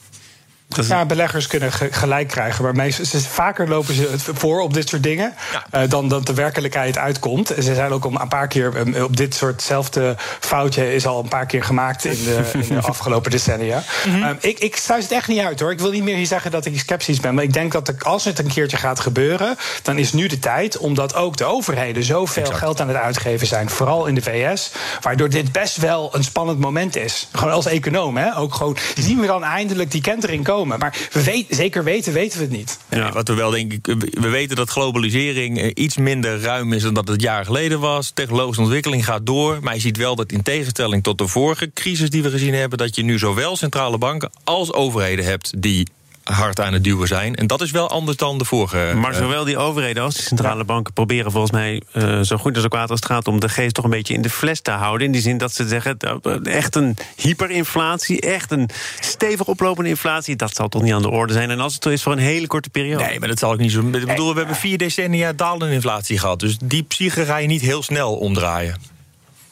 Ja, 0.69 1.05
beleggers 1.05 1.47
kunnen 1.47 1.73
gelijk 1.73 2.29
krijgen. 2.29 2.65
Maar 2.65 2.75
meestal, 2.75 3.05
ze, 3.05 3.21
vaker 3.21 3.69
lopen 3.69 3.95
ze 3.95 4.09
voor 4.19 4.61
op 4.61 4.75
dit 4.75 4.89
soort 4.89 5.03
dingen 5.03 5.35
uh, 5.75 5.81
dan 5.89 6.09
dat 6.09 6.27
de 6.27 6.35
werkelijkheid 6.35 6.99
uitkomt. 6.99 7.49
Ze 7.49 7.75
zijn 7.75 7.93
ook 7.93 8.05
om 8.05 8.17
een 8.17 8.29
paar 8.29 8.49
keer 8.49 8.77
um, 8.77 8.95
op 9.03 9.17
dit 9.17 9.35
soortzelfde 9.35 10.17
foutje 10.41 10.95
is 10.95 11.07
al 11.07 11.23
een 11.23 11.29
paar 11.29 11.47
keer 11.47 11.65
gemaakt 11.65 12.05
in 12.05 12.25
de, 12.25 12.51
in 12.69 12.75
de 12.75 12.81
afgelopen 12.81 13.31
decennia. 13.31 13.83
Mm 14.07 14.13
-hmm. 14.13 14.23
um, 14.23 14.37
ik, 14.41 14.59
ik 14.59 14.77
sluit 14.77 15.03
het 15.03 15.13
echt 15.13 15.29
niet 15.29 15.41
uit 15.41 15.61
hoor. 15.61 15.71
Ik 15.71 15.79
wil 15.81 15.91
niet 15.91 16.03
meer 16.03 16.17
hier 16.17 16.27
zeggen 16.27 16.51
dat 16.51 16.65
ik 16.65 16.79
sceptisch 16.79 17.21
ben. 17.21 17.35
Maar 17.35 17.45
ik 17.45 17.53
denk 17.53 17.73
dat 17.73 18.05
als 18.05 18.25
het 18.25 18.39
een 18.39 18.47
keertje 18.47 18.77
gaat 18.77 19.01
gebeuren, 19.01 19.57
dan 19.83 19.99
is 19.99 20.13
nu 20.13 20.27
de 20.27 20.39
tijd 20.39 20.79
omdat 20.79 21.15
ook 21.15 21.37
de 21.37 21.45
overheden 21.45 22.05
zoveel 22.05 22.43
exact. 22.43 22.59
geld 22.59 22.81
aan 22.81 22.89
het 22.89 22.97
uitgeven 22.97 23.47
zijn. 23.47 23.71
Vooral 23.71 24.07
in 24.07 24.15
de 24.15 24.23
VS. 24.23 24.73
Waardoor 25.01 25.29
dit 25.29 25.53
best 25.53 25.77
wel 25.77 26.15
een 26.15 26.25
spannend 26.25 26.59
moment 26.59 26.97
is. 26.97 27.29
Gewoon 27.33 27.55
als 27.55 27.67
econoom, 27.67 28.17
hè? 28.17 28.37
Ook 28.37 28.55
gewoon 28.55 28.77
zien 28.95 29.21
we 29.21 29.27
dan 29.27 29.45
eindelijk 29.45 29.91
die 29.91 30.01
kentering 30.01 30.45
komen. 30.45 30.54
Maar 30.63 31.09
we 31.13 31.23
weten, 31.23 31.57
zeker 31.57 31.85
weten, 31.85 32.13
weten 32.13 32.39
we 32.39 32.45
het 32.45 32.53
niet. 32.53 32.79
Ja, 32.91 33.13
wat 33.13 33.29
we 33.29 33.35
wel 33.35 33.51
denken, 33.51 33.99
we 34.11 34.29
weten 34.29 34.57
dat 34.57 34.71
globalisering 34.71 35.59
eh, 35.59 35.71
iets 35.75 35.97
minder 35.97 36.41
ruim 36.41 36.73
is 36.73 36.83
dan 36.83 36.95
dat 36.95 37.09
het 37.09 37.21
jaar 37.21 37.45
geleden 37.45 37.81
was. 37.81 38.11
Technologische 38.11 38.63
ontwikkeling 38.63 39.05
gaat 39.05 39.27
door. 39.27 39.59
Maar 39.63 39.75
je 39.75 39.81
ziet 39.81 39.97
wel 39.97 40.17
dat 40.17 40.33
in 40.33 40.43
tegenstelling 40.43 41.03
tot 41.03 41.19
de 41.19 41.27
vorige 41.27 41.71
crisis 41.75 42.11
die 42.11 42.23
we 42.23 42.31
gezien 42.31 42.55
hebben, 42.55 42.79
dat 42.79 42.95
je 42.95 43.03
nu 43.03 43.19
zowel 43.19 43.57
centrale 43.57 43.99
banken 43.99 44.31
als 44.45 44.73
overheden 44.73 45.25
hebt 45.25 45.63
die 45.63 45.89
hard 46.25 46.61
aan 46.61 46.73
het 46.73 46.85
duwen 46.85 47.09
zijn. 47.09 47.35
En 47.35 47.47
dat 47.47 47.61
is 47.61 47.71
wel 47.71 47.91
anders 47.91 48.17
dan 48.17 48.39
de 48.39 48.45
vorige. 48.45 48.93
Maar 48.97 49.15
zowel 49.15 49.45
die 49.45 49.59
overheden 49.59 50.03
als 50.03 50.15
de 50.15 50.23
centrale 50.23 50.65
banken 50.65 50.93
proberen 50.93 51.31
volgens 51.31 51.53
mij 51.53 51.83
uh, 51.93 52.21
zo 52.21 52.37
goed 52.37 52.55
als 52.55 52.65
ook 52.65 52.71
kwaad 52.71 52.91
als 52.91 53.01
het 53.01 53.09
gaat 53.09 53.29
om 53.29 53.41
de 53.41 53.49
geest 53.49 53.75
toch 53.75 53.85
een 53.85 53.91
beetje 53.91 54.15
in 54.15 54.23
de 54.23 54.31
fles 54.31 54.61
te 54.61 54.71
houden. 54.71 55.07
In 55.07 55.13
die 55.13 55.23
zin 55.23 55.39
dat 55.39 55.53
ze 55.53 55.69
zeggen: 55.69 55.97
echt 56.43 56.75
een 56.75 56.97
hyperinflatie, 57.17 58.21
echt 58.21 58.51
een 58.51 58.71
stevig 59.01 59.47
oplopende 59.47 59.91
inflatie, 59.91 60.37
dat 60.37 60.55
zal 60.55 60.69
toch 60.69 60.83
niet 60.83 60.93
aan 60.93 61.03
de 61.03 61.11
orde 61.11 61.33
zijn. 61.33 61.51
En 61.51 61.61
als 61.61 61.75
het 61.75 61.87
is 61.87 62.03
voor 62.03 62.13
een 62.13 62.19
hele 62.19 62.47
korte 62.47 62.71
periode. 62.71 63.05
Nee, 63.05 63.19
maar 63.19 63.29
dat 63.29 63.39
zal 63.39 63.53
ik 63.53 63.59
niet 63.59 63.73
zo. 63.73 63.81
Ik 63.81 64.07
bedoel, 64.07 64.33
we 64.33 64.39
hebben 64.39 64.57
vier 64.57 64.79
decennia 64.79 65.33
dalende 65.33 65.73
inflatie 65.73 66.19
gehad. 66.19 66.41
Dus 66.41 66.57
die 66.65 66.83
psyche 66.83 67.25
ga 67.25 67.37
je 67.37 67.47
niet 67.47 67.61
heel 67.61 67.83
snel 67.83 68.17
omdraaien. 68.17 68.77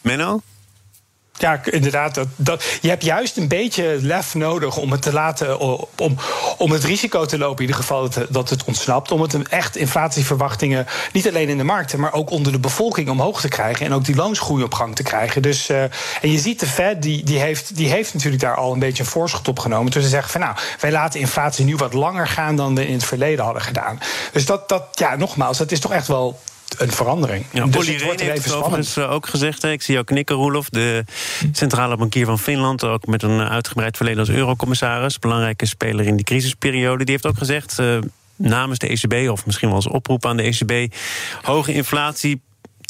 Menno? 0.01 0.41
Ja, 1.43 1.61
inderdaad. 1.65 2.15
Dat, 2.15 2.27
dat, 2.37 2.65
je 2.81 2.89
hebt 2.89 3.05
juist 3.05 3.37
een 3.37 3.49
beetje 3.49 3.97
lef 4.01 4.35
nodig 4.35 4.77
om 4.77 4.93
het 4.93 5.03
te 5.03 5.13
laten. 5.13 5.59
Om, 5.99 6.17
om 6.59 6.71
het 6.71 6.85
risico 6.85 7.25
te 7.25 7.39
lopen, 7.39 7.57
in 7.57 7.61
ieder 7.61 7.77
geval 7.77 8.09
dat, 8.09 8.27
dat 8.29 8.51
het 8.51 8.65
ontsnapt. 8.65 9.11
Om 9.11 9.21
het 9.21 9.49
echt 9.49 9.77
inflatieverwachtingen, 9.77 10.87
niet 11.13 11.29
alleen 11.29 11.49
in 11.49 11.57
de 11.57 11.65
markten, 11.65 12.01
maar 12.01 12.13
ook 12.13 12.31
onder 12.31 12.53
de 12.53 12.59
bevolking 12.59 13.09
omhoog 13.09 13.41
te 13.41 13.49
krijgen. 13.49 13.87
En 13.87 13.93
ook 13.93 14.05
die 14.05 14.15
loonsgroei 14.15 14.63
op 14.63 14.75
gang 14.75 14.95
te 14.95 15.03
krijgen. 15.03 15.43
Dus, 15.43 15.71
uh, 15.71 15.83
en 15.83 16.31
je 16.31 16.39
ziet 16.39 16.61
de 16.61 16.67
Fed, 16.67 17.03
die, 17.03 17.25
die, 17.25 17.39
heeft, 17.39 17.77
die 17.77 17.89
heeft 17.89 18.15
natuurlijk 18.15 18.43
daar 18.43 18.57
al 18.57 18.73
een 18.73 18.79
beetje 18.79 19.03
een 19.03 19.09
voorschot 19.09 19.49
op 19.49 19.59
genomen. 19.59 19.93
Dus 19.93 20.03
ze 20.03 20.09
zeggen 20.09 20.31
van 20.31 20.41
nou, 20.41 20.57
wij 20.81 20.91
laten 20.91 21.21
inflatie 21.21 21.65
nu 21.65 21.77
wat 21.77 21.93
langer 21.93 22.29
gaan 22.29 22.57
dan 22.57 22.75
we 22.75 22.87
in 22.87 22.95
het 22.95 23.05
verleden 23.05 23.45
hadden 23.45 23.63
gedaan. 23.63 23.99
Dus 24.33 24.47
dat, 24.47 24.69
dat 24.69 24.85
ja, 24.93 25.17
nogmaals, 25.17 25.59
dat 25.59 25.73
is 25.73 25.81
toch 25.81 25.93
echt 25.93 26.07
wel 26.07 26.39
een 26.79 26.93
verandering. 26.93 27.45
Ja, 27.53 27.67
dus 27.67 27.77
Olly 27.77 27.97
Rehn 27.97 28.23
heeft 28.23 28.45
het 28.45 28.55
overigens 28.55 28.97
eh, 28.97 29.11
ook 29.11 29.27
gezegd. 29.27 29.65
Ik 29.65 29.83
zie 29.83 29.95
jou 29.95 30.07
knikken, 30.07 30.37
Roelof. 30.37 30.69
De 30.69 31.05
centrale 31.53 31.97
bankier 31.97 32.27
van 32.27 32.39
Finland, 32.39 32.85
ook 32.85 33.07
met 33.07 33.23
een 33.23 33.41
uitgebreid 33.41 33.97
verleden 33.97 34.21
als 34.21 34.29
eurocommissaris. 34.29 35.19
Belangrijke 35.19 35.67
speler 35.67 36.07
in 36.07 36.17
die 36.17 36.25
crisisperiode. 36.25 37.05
Die 37.05 37.13
heeft 37.13 37.27
ook 37.27 37.39
gezegd, 37.39 37.77
uh, 37.81 37.99
namens 38.37 38.79
de 38.79 38.89
ECB, 38.89 39.31
of 39.31 39.47
misschien 39.47 39.69
wel 39.69 39.77
als 39.77 39.89
oproep 39.89 40.27
aan 40.27 40.37
de 40.37 40.43
ECB... 40.43 40.95
hoge 41.43 41.73
inflatie, 41.73 42.41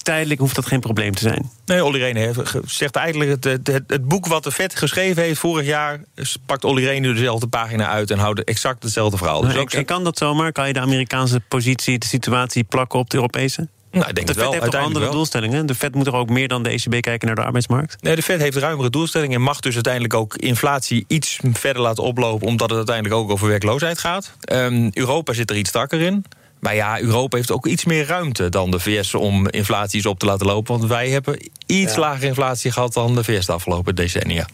tijdelijk 0.03 0.41
hoeft 0.41 0.55
dat 0.55 0.67
geen 0.67 0.81
probleem 0.81 1.15
te 1.15 1.23
zijn. 1.23 1.51
Nee, 1.65 1.85
Olly 1.85 1.99
Rehn 1.99 2.35
zegt 2.67 2.97
eigenlijk 2.97 3.31
het, 3.31 3.45
het, 3.45 3.83
het, 3.87 4.09
boek 4.09 4.27
wat 4.27 4.45
de 4.45 4.53
Fed 4.53 4.77
geschreven 4.77 5.23
heeft 5.23 5.41
vorig 5.41 5.67
jaar... 5.67 6.01
pakt 6.47 6.65
Olly 6.65 6.85
Rehn 6.85 7.01
nu 7.01 7.15
dezelfde 7.15 7.47
pagina 7.47 7.89
uit 7.89 8.11
en 8.11 8.19
houdt 8.19 8.45
exact 8.45 8.83
hetzelfde 8.83 9.17
verhaal. 9.17 9.41
Dus 9.41 9.57
ook, 9.57 9.73
en 9.73 9.85
kan 9.85 10.05
dat 10.05 10.19
zomaar? 10.19 10.53
Kan 10.53 10.67
je 10.67 10.73
de 10.73 10.81
Amerikaanse 10.81 11.41
positie, 11.41 11.99
de 11.99 12.07
situatie 12.07 12.65
plakken 12.65 12.99
op 12.99 13.11
de 13.11 13.17
Europese? 13.17 13.69
Nou, 13.93 14.09
ik 14.09 14.15
denk 14.15 14.27
de 14.27 14.33
Fed 14.33 14.43
wel, 14.43 14.53
heeft 14.53 14.71
toch 14.71 14.81
andere 14.81 15.05
wel. 15.05 15.15
doelstellingen? 15.15 15.67
De 15.67 15.75
Fed 15.75 15.95
moet 15.95 16.07
er 16.07 16.15
ook 16.15 16.29
meer 16.29 16.49
dan 16.49 16.63
de 16.63 16.69
ECB 16.71 17.01
kijken 17.01 17.27
naar 17.27 17.37
de 17.37 17.43
arbeidsmarkt? 17.43 18.03
Nee, 18.03 18.17
de 18.17 18.23
Fed 18.23 18.41
heeft 18.41 18.57
ruimere 18.57 18.91
doelstellingen... 18.91 19.37
en 19.37 19.43
mag 19.43 19.61
dus 19.61 19.75
uiteindelijk 19.75 20.15
ook 20.15 20.37
inflatie 20.37 21.05
iets 21.09 21.39
verder 21.53 21.83
laten 21.83 22.03
oplopen... 22.05 22.47
omdat 22.47 22.69
het 22.69 22.77
uiteindelijk 22.77 23.15
ook 23.21 23.31
over 23.31 23.49
werkloosheid 23.49 23.99
gaat. 23.99 24.35
Um, 24.53 24.91
Europa 24.93 25.33
zit 25.33 25.51
er 25.51 25.57
iets 25.57 25.69
strakker 25.69 26.01
in... 26.01 26.25
Maar 26.63 26.75
ja, 26.75 27.01
Europa 27.01 27.37
heeft 27.37 27.51
ook 27.51 27.67
iets 27.67 27.85
meer 27.85 28.07
ruimte 28.07 28.49
dan 28.49 28.71
de 28.71 28.81
VS 28.81 29.15
om 29.15 29.49
inflaties 29.49 30.07
op 30.07 30.19
te 30.19 30.27
laten 30.27 30.47
lopen. 30.47 30.79
Want 30.79 30.91
wij 30.91 31.09
hebben 31.09 31.51
iets 31.73 31.95
ja. 31.95 32.01
lagere 32.01 32.27
inflatie 32.27 32.73
gehad 32.73 32.93
dan 32.93 33.15
de 33.15 33.25
VS 33.25 33.47
de 33.47 33.53
afgelopen 33.53 33.95
decennia. 33.95 34.47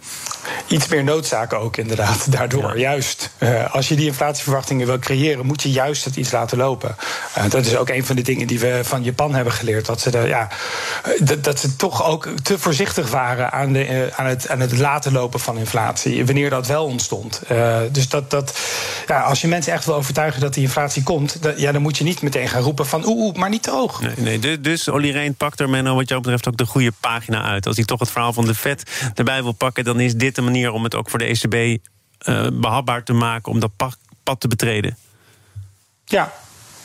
Iets 0.66 0.88
meer 0.88 1.04
noodzaak 1.04 1.52
ook, 1.52 1.76
inderdaad. 1.76 2.26
Daardoor, 2.32 2.78
ja. 2.78 2.90
juist. 2.90 3.30
Uh, 3.38 3.74
als 3.74 3.88
je 3.88 3.96
die 3.96 4.06
inflatieverwachtingen 4.06 4.86
wil 4.86 4.98
creëren, 4.98 5.46
moet 5.46 5.62
je 5.62 5.70
juist 5.70 6.04
het 6.04 6.16
iets 6.16 6.30
laten 6.30 6.58
lopen. 6.58 6.96
Uh, 7.38 7.50
dat 7.50 7.66
is 7.66 7.76
ook 7.76 7.88
een 7.88 8.04
van 8.04 8.16
de 8.16 8.22
dingen 8.22 8.46
die 8.46 8.60
we 8.60 8.80
van 8.82 9.02
Japan 9.02 9.34
hebben 9.34 9.52
geleerd. 9.52 9.86
Dat 9.86 10.00
ze, 10.00 10.10
de, 10.10 10.18
ja, 10.18 10.48
dat, 11.18 11.44
dat 11.44 11.60
ze 11.60 11.76
toch 11.76 12.04
ook 12.04 12.28
te 12.42 12.58
voorzichtig 12.58 13.10
waren 13.10 13.52
aan, 13.52 13.72
de, 13.72 13.88
uh, 13.88 14.18
aan, 14.18 14.26
het, 14.26 14.48
aan 14.48 14.60
het 14.60 14.78
laten 14.78 15.12
lopen 15.12 15.40
van 15.40 15.58
inflatie. 15.58 16.26
Wanneer 16.26 16.50
dat 16.50 16.66
wel 16.66 16.84
ontstond. 16.84 17.42
dus 17.92 18.08
dat, 18.08 18.30
dat, 18.30 18.58
ja, 19.06 19.20
als 19.20 19.40
je 19.40 19.48
mensen 19.48 19.72
echt 19.72 19.84
wil 19.84 19.94
overtuigen 19.94 20.40
dat 20.40 20.54
die 20.54 20.62
inflatie 20.62 21.02
komt, 21.02 21.42
dat, 21.42 21.60
ja, 21.60 21.72
dan 21.72 21.82
moet 21.82 21.98
je 21.98 22.04
niet 22.04 22.22
meteen 22.22 22.48
gaan 22.48 22.62
roepen 22.62 22.86
van 22.86 23.06
oeh, 23.06 23.18
oeh 23.18 23.34
maar 23.34 23.48
niet 23.48 23.62
te 23.62 23.70
hoog. 23.70 24.00
Nee, 24.00 24.38
nee, 24.38 24.60
dus 24.60 24.88
Olly 24.88 25.10
Reen 25.10 25.34
pakt 25.34 25.60
er, 25.60 25.70
Menno, 25.70 25.94
wat 25.94 26.08
jou 26.08 26.20
betreft 26.20 26.48
ook 26.48 26.56
de 26.56 26.66
goede 26.66 26.92
pagina 27.08 27.42
uit. 27.42 27.66
Als 27.66 27.76
hij 27.76 27.84
toch 27.84 28.00
het 28.00 28.10
verhaal 28.10 28.32
van 28.32 28.44
de 28.44 28.54
vet 28.54 29.10
erbij 29.14 29.42
wil 29.42 29.52
pakken, 29.52 29.84
dan 29.84 30.00
is 30.00 30.14
dit 30.14 30.34
de 30.34 30.42
manier 30.42 30.72
om 30.72 30.84
het 30.84 30.94
ook 30.94 31.10
voor 31.10 31.18
de 31.18 31.24
ECB 31.24 31.54
uh, 31.54 32.46
behapbaar 32.52 33.04
te 33.04 33.12
maken 33.12 33.52
om 33.52 33.60
dat 33.60 33.70
pad 34.22 34.40
te 34.40 34.48
betreden. 34.48 34.96
Ja, 36.04 36.32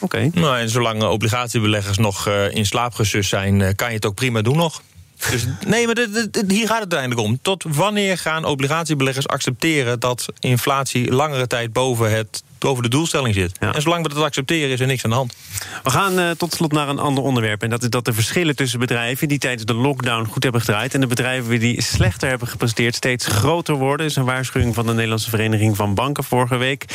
Oké. 0.03 0.15
Okay. 0.15 0.41
Nou, 0.41 0.57
en 0.59 0.69
zolang 0.69 1.03
obligatiebeleggers 1.03 1.97
nog 1.97 2.27
uh, 2.27 2.55
in 2.55 2.65
slaap 2.65 2.93
gesust 2.93 3.29
zijn, 3.29 3.59
uh, 3.59 3.69
kan 3.75 3.87
je 3.87 3.95
het 3.95 4.05
ook 4.05 4.15
prima 4.15 4.41
doen 4.41 4.57
nog. 4.57 4.81
Dus, 5.29 5.45
nee, 5.67 5.85
maar 5.85 5.95
de, 5.95 6.27
de, 6.31 6.43
hier 6.47 6.67
gaat 6.67 6.81
het 6.81 6.93
uiteindelijk 6.93 7.21
om. 7.21 7.39
Tot 7.41 7.63
wanneer 7.67 8.17
gaan 8.17 8.45
obligatiebeleggers 8.45 9.27
accepteren 9.27 9.99
dat 9.99 10.25
inflatie 10.39 11.11
langere 11.11 11.47
tijd 11.47 11.73
boven 11.73 12.11
het 12.11 12.43
boven 12.63 12.83
de 12.83 12.89
doelstelling 12.89 13.33
zit. 13.33 13.57
Ja. 13.59 13.73
En 13.73 13.81
zolang 13.81 14.03
we 14.03 14.13
dat 14.13 14.23
accepteren, 14.23 14.69
is 14.69 14.79
er 14.79 14.87
niks 14.87 15.03
aan 15.03 15.09
de 15.09 15.15
hand. 15.15 15.35
We 15.83 15.89
gaan 15.89 16.19
uh, 16.19 16.29
tot 16.31 16.53
slot 16.53 16.71
naar 16.71 16.89
een 16.89 16.99
ander 16.99 17.23
onderwerp. 17.23 17.63
En 17.63 17.69
dat 17.69 17.83
is 17.83 17.89
dat 17.89 18.05
de 18.05 18.13
verschillen 18.13 18.55
tussen 18.55 18.79
bedrijven 18.79 19.27
die 19.27 19.37
tijdens 19.37 19.65
de 19.65 19.73
lockdown 19.73 20.25
goed 20.25 20.43
hebben 20.43 20.61
gedraaid. 20.61 20.93
en 20.93 20.99
de 20.99 21.07
bedrijven 21.07 21.59
die 21.59 21.81
slechter 21.81 22.29
hebben 22.29 22.47
gepresteerd 22.47 22.95
steeds 22.95 23.25
groter 23.25 23.75
worden. 23.75 24.05
is 24.05 24.15
een 24.15 24.25
waarschuwing 24.25 24.75
van 24.75 24.85
de 24.85 24.93
Nederlandse 24.93 25.29
Vereniging 25.29 25.75
van 25.75 25.93
Banken 25.93 26.23
vorige 26.23 26.57
week. 26.57 26.85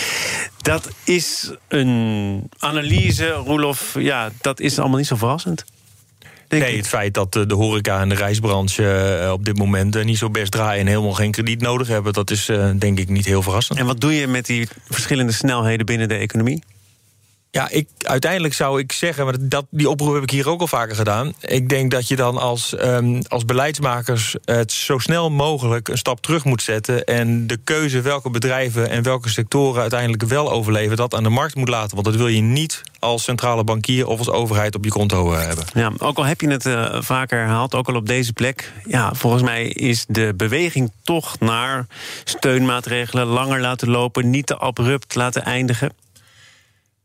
Dat 0.63 0.89
is 1.05 1.53
een 1.69 2.43
analyse, 2.59 3.31
Roelof. 3.31 3.95
Ja, 3.99 4.31
dat 4.41 4.61
is 4.61 4.79
allemaal 4.79 4.99
niet 4.99 5.07
zo 5.07 5.17
verrassend. 5.17 5.65
Denk 6.49 6.63
nee, 6.63 6.73
ik. 6.73 6.79
het 6.79 6.89
feit 6.89 7.15
dat 7.15 7.33
de 7.33 7.55
horeca 7.55 8.01
en 8.01 8.09
de 8.09 8.15
reisbranche 8.15 9.29
op 9.33 9.45
dit 9.45 9.59
moment 9.59 10.05
niet 10.05 10.19
zo 10.19 10.31
best 10.31 10.51
draaien 10.51 10.81
en 10.81 10.87
helemaal 10.87 11.13
geen 11.13 11.31
krediet 11.31 11.61
nodig 11.61 11.89
hebben, 11.89 12.13
dat 12.13 12.31
is 12.31 12.51
denk 12.79 12.99
ik 12.99 13.09
niet 13.09 13.25
heel 13.25 13.43
verrassend. 13.43 13.79
En 13.79 13.87
wat 13.87 14.01
doe 14.01 14.15
je 14.15 14.27
met 14.27 14.47
die 14.47 14.69
verschillende 14.89 15.33
snelheden 15.33 15.87
binnen 15.87 16.09
de 16.09 16.15
economie? 16.15 16.63
Ja, 17.51 17.69
ik, 17.71 17.89
uiteindelijk 17.99 18.55
zou 18.55 18.81
ik 18.81 18.93
zeggen, 18.93 19.25
maar 19.25 19.35
dat, 19.41 19.67
die 19.71 19.89
oproep 19.89 20.15
heb 20.15 20.23
ik 20.23 20.31
hier 20.31 20.49
ook 20.49 20.61
al 20.61 20.67
vaker 20.67 20.97
gedaan. 20.97 21.33
Ik 21.41 21.69
denk 21.69 21.91
dat 21.91 22.09
je 22.09 22.17
dan 22.17 22.37
als, 22.37 22.75
um, 22.81 23.23
als 23.29 23.45
beleidsmakers 23.45 24.37
het 24.45 24.73
zo 24.73 24.99
snel 24.99 25.31
mogelijk 25.31 25.89
een 25.89 25.99
stap 25.99 26.21
terug 26.21 26.45
moet 26.45 26.63
zetten. 26.63 27.05
En 27.05 27.47
de 27.47 27.57
keuze 27.65 28.01
welke 28.01 28.31
bedrijven 28.31 28.91
en 28.91 29.03
welke 29.03 29.29
sectoren 29.29 29.81
uiteindelijk 29.81 30.23
wel 30.23 30.51
overleven, 30.51 30.97
dat 30.97 31.15
aan 31.15 31.23
de 31.23 31.29
markt 31.29 31.55
moet 31.55 31.69
laten. 31.69 31.95
Want 31.95 32.07
dat 32.07 32.17
wil 32.17 32.29
je 32.29 32.41
niet 32.41 32.83
als 32.99 33.25
centrale 33.25 33.65
bankier 33.65 34.07
of 34.07 34.19
als 34.19 34.31
overheid 34.31 34.75
op 34.75 34.85
je 34.85 34.91
konto 34.91 35.33
hebben. 35.33 35.65
Ja, 35.75 35.93
ook 35.99 36.17
al 36.17 36.25
heb 36.25 36.41
je 36.41 36.51
het 36.51 36.67
uh, 36.67 36.97
vaker 37.01 37.39
herhaald, 37.39 37.75
ook 37.75 37.89
al 37.89 37.95
op 37.95 38.07
deze 38.07 38.33
plek. 38.33 38.73
Ja, 38.87 39.15
volgens 39.15 39.43
mij 39.43 39.67
is 39.67 40.05
de 40.09 40.35
beweging 40.37 40.93
toch 41.03 41.39
naar 41.39 41.87
steunmaatregelen 42.25 43.27
langer 43.27 43.61
laten 43.61 43.89
lopen, 43.89 44.31
niet 44.31 44.47
te 44.47 44.59
abrupt 44.59 45.15
laten 45.15 45.45
eindigen. 45.45 45.93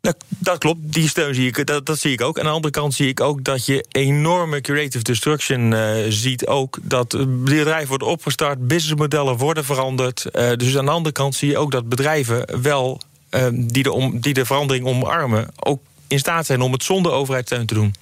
Dat, 0.03 0.23
dat, 0.27 0.57
klopt, 0.57 0.79
die 0.93 1.09
steun 1.09 1.35
zie 1.35 1.47
ik, 1.47 1.65
dat, 1.65 1.85
dat, 1.85 1.99
zie 1.99 2.11
ik 2.11 2.21
ook. 2.21 2.39
Aan 2.39 2.45
de 2.45 2.51
andere 2.51 2.73
kant 2.73 2.93
zie 2.93 3.07
ik 3.07 3.19
ook 3.19 3.43
dat 3.43 3.65
je 3.65 3.85
enorme 3.91 4.61
creative 4.61 5.03
destruction 5.03 5.71
uh, 5.71 5.93
ziet. 6.09 6.47
Ook 6.47 6.77
dat 6.81 7.15
bedrijven 7.27 7.87
worden 7.87 8.07
opgestart, 8.07 8.67
businessmodellen 8.67 9.37
worden 9.37 9.65
veranderd. 9.65 10.25
Uh, 10.33 10.53
dus 10.53 10.77
aan 10.77 10.85
de 10.85 10.91
andere 10.91 11.13
kant 11.13 11.35
zie 11.35 11.49
je 11.49 11.57
ook 11.57 11.71
dat 11.71 11.89
bedrijven 11.89 12.61
wel 12.61 13.01
uh, 13.31 13.47
die, 13.51 13.83
de 13.83 13.91
om, 13.91 14.19
die 14.19 14.33
de 14.33 14.45
verandering 14.45 14.85
omarmen, 14.85 15.47
ook 15.59 15.81
in 16.07 16.19
staat 16.19 16.45
zijn 16.45 16.61
om 16.61 16.71
het 16.71 16.83
zonder 16.83 17.11
overheidssteun 17.11 17.65
te 17.65 17.73
doen. 17.73 17.95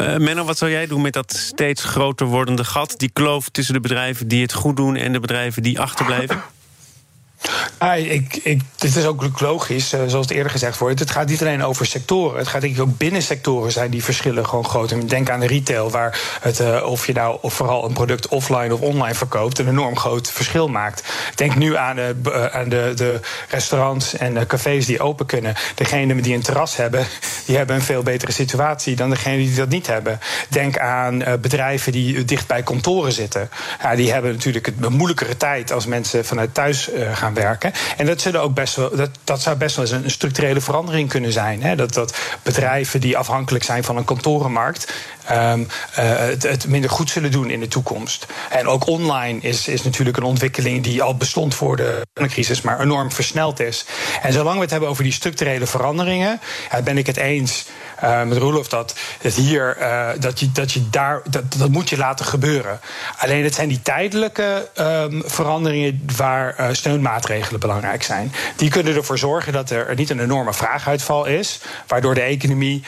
Uh, 0.00 0.16
Menno, 0.16 0.44
wat 0.44 0.58
zou 0.58 0.70
jij 0.70 0.86
doen 0.86 1.02
met 1.02 1.12
dat 1.12 1.32
steeds 1.32 1.84
groter 1.84 2.26
wordende 2.26 2.64
gat? 2.64 2.94
Die 2.96 3.10
kloof 3.12 3.48
tussen 3.48 3.74
de 3.74 3.80
bedrijven 3.80 4.28
die 4.28 4.42
het 4.42 4.52
goed 4.52 4.76
doen 4.76 4.96
en 4.96 5.12
de 5.12 5.20
bedrijven 5.20 5.62
die 5.62 5.80
achterblijven? 5.80 6.42
Ah, 7.78 7.98
ik, 7.98 8.36
ik, 8.42 8.60
dit 8.76 8.96
is 8.96 9.06
ook 9.06 9.40
logisch, 9.40 9.92
eh, 9.92 10.00
zoals 10.06 10.26
het 10.26 10.36
eerder 10.36 10.52
gezegd 10.52 10.78
wordt. 10.78 10.98
Het 10.98 11.10
gaat 11.10 11.28
niet 11.28 11.40
alleen 11.40 11.64
over 11.64 11.86
sectoren. 11.86 12.38
Het 12.38 12.48
gaat 12.48 12.60
denk 12.60 12.74
ik 12.74 12.80
ook 12.80 12.98
binnen 12.98 13.22
sectoren 13.22 13.72
zijn 13.72 13.90
die 13.90 14.04
verschillen 14.04 14.46
gewoon 14.46 14.64
groot. 14.64 15.08
Denk 15.08 15.30
aan 15.30 15.40
de 15.40 15.46
retail, 15.46 15.90
waar 15.90 16.20
het, 16.40 16.60
uh, 16.60 16.86
of 16.86 17.06
je 17.06 17.12
nou 17.12 17.38
of 17.40 17.54
vooral 17.54 17.84
een 17.84 17.92
product 17.92 18.28
offline 18.28 18.74
of 18.74 18.80
online 18.80 19.14
verkoopt, 19.14 19.58
een 19.58 19.68
enorm 19.68 19.96
groot 19.96 20.30
verschil 20.30 20.68
maakt. 20.68 21.02
Denk 21.34 21.56
nu 21.56 21.76
aan 21.76 21.96
de, 21.96 22.14
uh, 22.26 22.44
aan 22.46 22.68
de, 22.68 22.92
de 22.94 23.20
restaurants 23.48 24.16
en 24.16 24.46
cafés 24.46 24.86
die 24.86 25.00
open 25.00 25.26
kunnen. 25.26 25.54
Degenen 25.74 26.22
die 26.22 26.34
een 26.34 26.42
terras 26.42 26.76
hebben, 26.76 27.06
die 27.46 27.56
hebben 27.56 27.76
een 27.76 27.82
veel 27.82 28.02
betere 28.02 28.32
situatie 28.32 28.96
dan 28.96 29.10
degenen 29.10 29.38
die 29.38 29.54
dat 29.54 29.68
niet 29.68 29.86
hebben. 29.86 30.20
Denk 30.48 30.78
aan 30.78 31.18
bedrijven 31.40 31.92
die 31.92 32.24
dicht 32.24 32.46
bij 32.46 32.62
kantoren 32.62 33.12
zitten. 33.12 33.50
Ja, 33.82 33.94
die 33.94 34.12
hebben 34.12 34.32
natuurlijk 34.32 34.72
een 34.80 34.92
moeilijkere 34.92 35.36
tijd 35.36 35.72
als 35.72 35.86
mensen 35.86 36.24
vanuit 36.24 36.54
thuis 36.54 36.90
gaan 37.12 37.33
werken. 37.34 37.72
En 37.96 38.06
dat, 38.06 38.20
zullen 38.20 38.40
ook 38.40 38.54
best 38.54 38.76
wel, 38.76 38.96
dat, 38.96 39.10
dat 39.24 39.40
zou 39.40 39.56
best 39.56 39.76
wel 39.76 39.84
eens 39.84 39.94
een, 39.94 40.10
structurele 40.10 40.60
verandering 40.60 41.08
kunnen 41.08 41.32
zijn. 41.32 41.62
Hè? 41.62 41.76
Dat, 41.76 41.92
dat 41.92 42.16
bedrijven 42.42 43.00
die 43.00 43.16
afhankelijk 43.16 43.64
zijn 43.64 43.84
van 43.84 43.96
een 43.96 44.04
kantorenmarkt. 44.04 44.92
Um, 45.30 45.68
het, 45.90 46.42
het, 46.42 46.66
minder 46.66 46.90
goed 46.90 47.10
zullen 47.10 47.30
doen 47.30 47.50
in 47.50 47.60
de 47.60 47.68
toekomst. 47.68 48.26
En 48.50 48.66
ook 48.66 48.86
online 48.86 49.40
is, 49.40 49.68
is 49.68 49.82
natuurlijk 49.82 50.16
een 50.16 50.22
ontwikkeling 50.22 50.82
die 50.82 51.02
al 51.02 51.16
bestond 51.16 51.54
voor 51.54 51.76
de 51.76 52.02
crisis, 52.14 52.60
maar 52.60 52.80
enorm 52.80 53.12
versneld 53.12 53.60
is. 53.60 53.84
En 54.22 54.32
zolang 54.32 54.54
we 54.54 54.60
het 54.60 54.70
hebben 54.70 54.88
over 54.88 55.02
die 55.02 55.12
structurele 55.12 55.66
veranderingen, 55.66 56.40
ja, 56.70 56.82
ben 56.82 56.98
ik 56.98 57.06
het 57.06 57.16
eens 57.16 57.64
met 58.00 58.36
Roelof 58.36 58.68
dat 58.68 58.94
hier, 59.20 59.76
uh, 59.80 60.08
dat, 60.18 60.40
je, 60.40 60.52
dat 60.52 60.72
je 60.72 60.90
daar, 60.90 61.22
dat, 61.30 61.42
dat 61.56 61.68
moet 61.68 61.88
je 61.88 61.96
laten 61.96 62.26
gebeuren. 62.26 62.80
Alleen 63.18 63.44
het 63.44 63.54
zijn 63.54 63.68
die 63.68 63.82
tijdelijke 63.82 64.68
um, 64.78 65.22
veranderingen 65.26 66.06
waar 66.16 66.54
uh, 66.60 66.66
steunmaatregelen 66.72 67.60
belangrijk 67.60 68.02
zijn. 68.02 68.32
Die 68.56 68.70
kunnen 68.70 68.94
ervoor 68.94 69.18
zorgen 69.18 69.52
dat 69.52 69.70
er 69.70 69.94
niet 69.94 70.10
een 70.10 70.20
enorme 70.20 70.54
vraaguitval 70.54 71.24
is, 71.24 71.60
waardoor 71.86 72.14
de 72.14 72.20
economie 72.20 72.84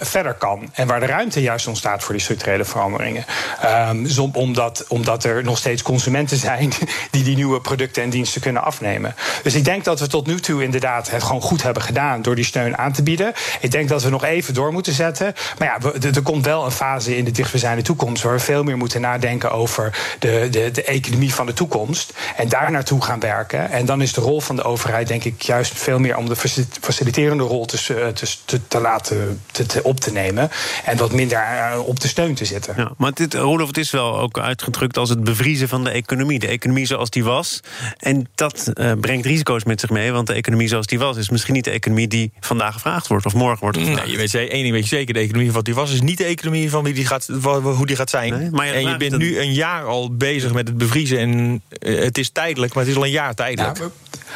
verder 0.00 0.34
kan. 0.34 0.70
En 0.74 0.86
waar 0.86 1.00
de 1.00 1.06
ruimte 1.06 1.42
juist 1.42 1.66
ontstaat 1.66 2.02
voor 2.02 2.12
die 2.12 2.22
structurele 2.22 2.64
veranderingen. 2.64 3.24
Um, 3.64 4.06
omdat, 4.32 4.84
omdat 4.88 5.24
er 5.24 5.44
nog 5.44 5.58
steeds 5.58 5.82
consumenten 5.82 6.36
zijn 6.36 6.72
die 7.10 7.24
die 7.24 7.36
nieuwe 7.36 7.60
producten 7.60 8.02
en 8.02 8.10
diensten 8.10 8.40
kunnen 8.40 8.62
afnemen. 8.62 9.14
Dus 9.42 9.54
ik 9.54 9.64
denk 9.64 9.84
dat 9.84 10.00
we 10.00 10.06
tot 10.06 10.26
nu 10.26 10.40
toe 10.40 10.62
inderdaad 10.62 11.10
het 11.10 11.22
gewoon 11.22 11.42
goed 11.42 11.62
hebben 11.62 11.82
gedaan 11.82 12.22
door 12.22 12.34
die 12.34 12.44
steun 12.44 12.78
aan 12.78 12.92
te 12.92 13.02
bieden. 13.02 13.32
Ik 13.60 13.70
denk 13.70 13.88
dat 13.88 14.02
we 14.02 14.10
nog 14.10 14.24
even 14.24 14.39
door 14.48 14.72
moeten 14.72 14.92
zetten. 14.92 15.34
Maar 15.58 15.80
ja, 15.82 15.92
er 16.14 16.22
komt 16.22 16.44
wel 16.44 16.64
een 16.64 16.70
fase 16.70 17.16
in 17.16 17.24
de 17.24 17.30
dichtstbijzijnde 17.30 17.82
toekomst 17.82 18.22
waar 18.22 18.32
we 18.32 18.38
veel 18.38 18.62
meer 18.62 18.76
moeten 18.76 19.00
nadenken 19.00 19.52
over 19.52 19.98
de, 20.18 20.48
de, 20.50 20.70
de 20.70 20.84
economie 20.84 21.34
van 21.34 21.46
de 21.46 21.52
toekomst. 21.52 22.12
En 22.36 22.48
daar 22.48 22.70
naartoe 22.70 23.02
gaan 23.02 23.20
werken. 23.20 23.70
En 23.70 23.86
dan 23.86 24.02
is 24.02 24.12
de 24.12 24.20
rol 24.20 24.40
van 24.40 24.56
de 24.56 24.62
overheid, 24.62 25.08
denk 25.08 25.24
ik, 25.24 25.42
juist 25.42 25.72
veel 25.78 25.98
meer 25.98 26.16
om 26.16 26.28
de 26.28 26.36
faciliterende 26.80 27.44
rol 27.44 27.64
te, 27.64 28.12
te, 28.44 28.60
te 28.68 28.80
laten 28.80 29.40
te, 29.50 29.82
op 29.82 30.00
te 30.00 30.12
nemen. 30.12 30.50
En 30.84 30.96
wat 30.96 31.12
minder 31.12 31.38
eh, 31.38 31.78
op 31.86 32.00
de 32.00 32.08
steun 32.08 32.34
te 32.34 32.44
zitten. 32.44 32.74
Ja, 32.76 32.92
maar 32.96 33.12
dit, 33.12 33.34
Rolof, 33.34 33.66
het 33.66 33.78
is 33.78 33.90
wel 33.90 34.18
ook 34.18 34.38
uitgedrukt 34.38 34.96
als 34.96 35.08
het 35.08 35.24
bevriezen 35.24 35.68
van 35.68 35.84
de 35.84 35.90
economie. 35.90 36.38
De 36.38 36.48
economie 36.48 36.86
zoals 36.86 37.10
die 37.10 37.24
was. 37.24 37.60
En 37.98 38.28
dat 38.34 38.70
uh, 38.74 38.92
brengt 39.00 39.26
risico's 39.26 39.64
met 39.64 39.80
zich 39.80 39.90
mee. 39.90 40.12
Want 40.12 40.26
de 40.26 40.32
economie 40.32 40.68
zoals 40.68 40.86
die 40.86 40.98
was, 40.98 41.16
is 41.16 41.28
misschien 41.30 41.54
niet 41.54 41.64
de 41.64 41.70
economie 41.70 42.08
die 42.08 42.32
vandaag 42.40 42.72
gevraagd 42.72 43.06
wordt 43.06 43.26
of 43.26 43.34
morgen 43.34 43.60
wordt 43.60 43.78
gevraagd. 43.78 44.02
Nee, 44.02 44.10
je 44.10 44.16
weet 44.16 44.29
één 44.34 44.62
ding 44.62 44.70
weet 44.70 44.88
je 44.88 44.96
zeker, 44.96 45.14
de 45.14 45.20
economie 45.20 45.52
van 45.52 45.62
die 45.62 45.74
was 45.74 45.92
is 45.92 46.00
niet 46.00 46.18
de 46.18 46.24
economie 46.24 46.70
van 46.70 46.84
wie 46.84 46.94
die 46.94 47.06
gaat, 47.06 47.28
hoe 47.62 47.86
die 47.86 47.96
gaat 47.96 48.10
zijn. 48.10 48.38
Nee, 48.38 48.50
maar 48.50 48.66
je 48.66 48.72
en 48.72 48.88
je 48.88 48.96
bent 48.96 49.18
nu 49.18 49.38
een 49.38 49.52
jaar 49.52 49.84
al 49.84 50.16
bezig 50.16 50.52
met 50.52 50.68
het 50.68 50.78
bevriezen 50.78 51.18
en 51.18 51.62
eh, 51.68 51.98
het 51.98 52.18
is 52.18 52.30
tijdelijk, 52.30 52.74
maar 52.74 52.82
het 52.82 52.92
is 52.92 52.98
al 52.98 53.04
een 53.04 53.10
jaar 53.10 53.34
tijdelijk. 53.34 53.78
Ja, 53.78 53.90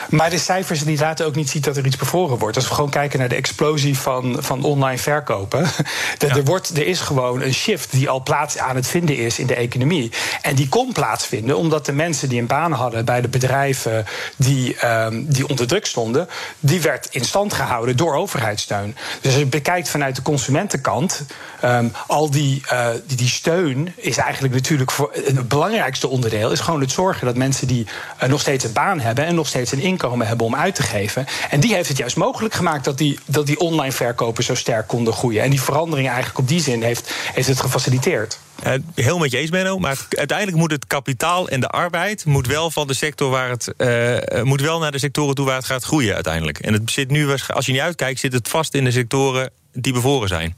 maar 0.09 0.31
de 0.31 0.39
cijfers 0.39 0.85
die 0.85 0.99
laten 0.99 1.27
ook 1.27 1.35
niet 1.35 1.51
zien 1.51 1.63
dat 1.63 1.77
er 1.77 1.87
iets 1.87 1.97
bevroren 1.97 2.39
wordt. 2.39 2.57
Als 2.57 2.69
we 2.69 2.75
gewoon 2.75 2.91
kijken 2.91 3.19
naar 3.19 3.29
de 3.29 3.35
explosie 3.35 3.99
van, 3.99 4.37
van 4.41 4.63
online 4.63 4.99
verkopen. 4.99 5.67
er, 6.19 6.45
wordt, 6.45 6.77
er 6.77 6.87
is 6.87 7.01
gewoon 7.01 7.43
een 7.43 7.55
shift 7.55 7.91
die 7.91 8.09
al 8.09 8.23
plaats 8.23 8.59
aan 8.59 8.77
het 8.77 8.87
vinden 8.87 9.17
is 9.17 9.39
in 9.39 9.47
de 9.47 9.55
economie. 9.55 10.13
En 10.43 10.55
die 10.55 10.69
kon 10.69 10.93
plaatsvinden 10.93 11.57
omdat 11.57 11.87
de 11.87 11.93
mensen 11.93 12.29
die 12.29 12.41
een 12.41 12.47
baan 12.47 12.73
hadden 12.73 13.05
bij 13.05 13.21
de 13.21 13.29
bedrijven 13.29 14.07
die, 14.37 14.87
um, 14.87 15.27
die 15.29 15.49
onder 15.49 15.67
druk 15.67 15.87
stonden, 15.87 16.29
die 16.61 16.81
werd 16.81 17.09
in 17.11 17.25
stand 17.25 17.53
gehouden 17.53 17.97
door 17.97 18.15
overheidssteun. 18.15 18.97
Dus 19.21 19.33
als 19.33 19.41
je 19.41 19.47
bekijkt 19.47 19.89
vanuit 19.89 20.17
de 20.17 20.23
consumentenkant, 20.23 21.25
um, 21.65 21.93
al 22.07 22.31
die, 22.31 22.63
uh, 22.73 22.89
die, 23.07 23.17
die, 23.17 23.29
steun 23.29 23.93
is 23.97 24.17
eigenlijk 24.17 24.55
natuurlijk 24.55 24.91
voor 24.91 25.11
het 25.13 25.49
belangrijkste 25.49 26.09
onderdeel 26.09 26.53
is 26.53 26.61
gewoon 26.61 26.81
het 26.81 26.91
zorgen 26.91 27.27
dat 27.27 27.37
mensen 27.37 27.67
die 27.67 27.87
uh, 28.23 28.29
nog 28.29 28.41
steeds 28.41 28.65
een 28.65 28.73
baan 28.73 29.01
hebben 29.01 29.25
en 29.25 29.35
nog 29.35 29.47
steeds 29.47 29.73
een 29.73 29.81
inkomen 29.85 30.27
hebben 30.27 30.47
om 30.47 30.57
uit 30.57 30.75
te 30.75 30.83
geven. 30.83 31.27
En 31.51 31.61
die 31.61 31.75
heeft 31.75 31.89
het 31.89 31.99
juist 31.99 32.17
mogelijk 32.17 32.55
gemaakt 32.55 32.85
dat 32.85 32.99
die, 32.99 33.19
dat 33.25 33.47
die 33.47 33.59
online 33.59 33.93
verkopen 33.93 34.45
zo 34.45 34.55
sterk 34.55 34.87
konden 34.87 35.13
groeien. 35.13 35.43
En 35.43 35.51
die 35.51 35.61
verandering 35.61 36.07
eigenlijk 36.09 36.39
op 36.39 36.49
die 36.49 36.61
zin 36.61 36.83
heeft, 36.83 37.15
heeft 37.35 37.49
het 37.49 37.61
gefaciliteerd. 37.61 38.39
Uh, 38.67 38.73
heel 38.95 39.19
met 39.19 39.31
je 39.31 39.39
eens, 39.39 39.51
Benno. 39.51 39.79
Maar 39.79 40.07
uiteindelijk 40.11 40.59
moet 40.59 40.71
het 40.71 40.87
kapitaal 40.87 41.49
en 41.49 41.61
de 41.61 41.69
arbeid 41.69 42.25
moet 42.25 42.47
wel 42.47 42.71
van 42.71 42.87
de 42.87 42.95
sector 42.95 43.31
waar 43.31 43.51
het 43.51 43.75
uh, 43.79 44.43
moet 44.43 44.61
wel 44.61 44.79
naar 44.79 44.93
de 44.93 44.99
sectoren 44.99 45.35
toe 45.35 45.47
waar 45.47 45.57
het 45.57 45.65
gaat 45.65 45.85
groeien 45.85 46.15
uiteindelijk. 46.15 46.59
En 46.59 46.73
het 46.73 46.91
zit 46.91 47.11
nu, 47.11 47.31
als 47.47 47.67
je 47.67 47.73
niet 47.73 47.81
uitkijkt, 47.81 48.21
zit 48.21 48.33
het 48.33 48.49
vast 48.49 48.75
in 48.75 48.85
de 48.85 48.91
sectoren 48.91 49.51
die 49.73 49.93
bevoren 49.93 50.29
zijn. 50.29 50.57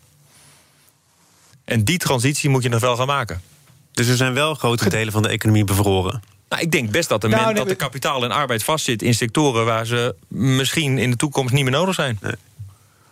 En 1.65 1.85
die 1.85 1.99
transitie 1.99 2.51
moet 2.51 2.63
je 2.63 2.69
nog 2.69 2.81
wel 2.81 2.97
gaan 2.97 3.07
maken. 3.07 3.43
Dus 3.93 4.09
er 4.09 4.17
zijn 4.17 4.35
wel 4.35 4.55
grote 4.55 4.89
delen 4.89 5.13
van 5.13 5.23
de 5.23 5.29
economie 5.29 5.65
bevroren. 5.65 6.23
Nou, 6.49 6.63
ik 6.63 6.73
denk 6.73 6.91
best 6.91 7.09
dat, 7.09 7.21
de, 7.21 7.29
nou, 7.29 7.55
dat 7.55 7.69
de 7.69 7.75
kapitaal 7.75 8.25
en 8.25 8.31
arbeid 8.31 8.65
vastzit 8.65 9.03
in 9.03 9.15
sectoren 9.15 9.65
waar 9.65 9.87
ze 9.87 10.15
misschien 10.29 10.99
in 10.99 11.11
de 11.11 11.17
toekomst 11.17 11.55
niet 11.55 11.63
meer 11.63 11.73
nodig 11.73 11.95
zijn. 11.95 12.19
Nee. 12.23 12.35